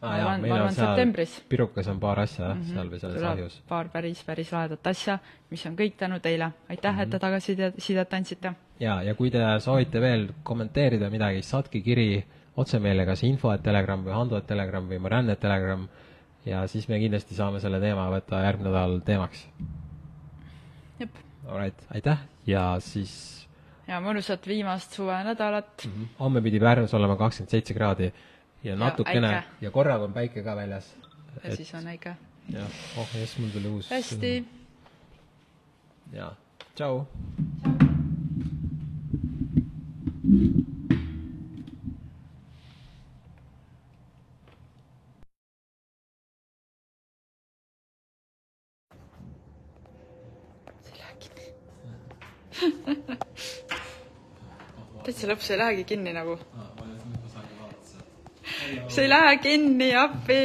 [0.00, 1.36] ah, jah, meil on seal septembris.
[1.48, 2.74] Pirukas on paar asja mm -hmm.
[2.74, 3.62] seal või selles ahjus.
[3.68, 5.18] paar päris, päris lahedat asja,
[5.50, 6.52] mis on kõik tänu teile.
[6.68, 7.02] aitäh mm, -hmm.
[7.02, 7.20] et te mhm.
[7.20, 8.52] tagasisidet andsite!
[8.80, 12.24] jaa, ja kui te soovite veel kommenteerida midagi, saatke kiri
[12.56, 15.88] otse meile kas info et telegram või Hando et telegram või Marianne et telegram
[16.44, 19.48] ja siis me kindlasti saame selle teema võtta järgmine nädal teemaks.
[20.98, 21.10] jep.
[21.48, 23.48] Alright, aitäh ja siis
[23.90, 25.92] ja mõnusat viimast suvenädalat mm.
[25.92, 26.06] -hmm.
[26.18, 28.12] homme pidi Pärnus olema kakskümmend seitse kraadi
[28.64, 30.94] ja natukene ja, ja korraga on päike ka väljas.
[31.42, 32.16] ja et, siis on äike.
[32.52, 32.66] jah,
[32.98, 33.90] oh jess, mul tuli uus.
[33.90, 34.44] hästi.
[36.12, 36.36] jaa,
[36.74, 37.06] tšau.
[55.04, 56.38] täitsa lõpp, see ei lähegi kinni nagu
[58.88, 60.40] see ei lähe kinni, appi.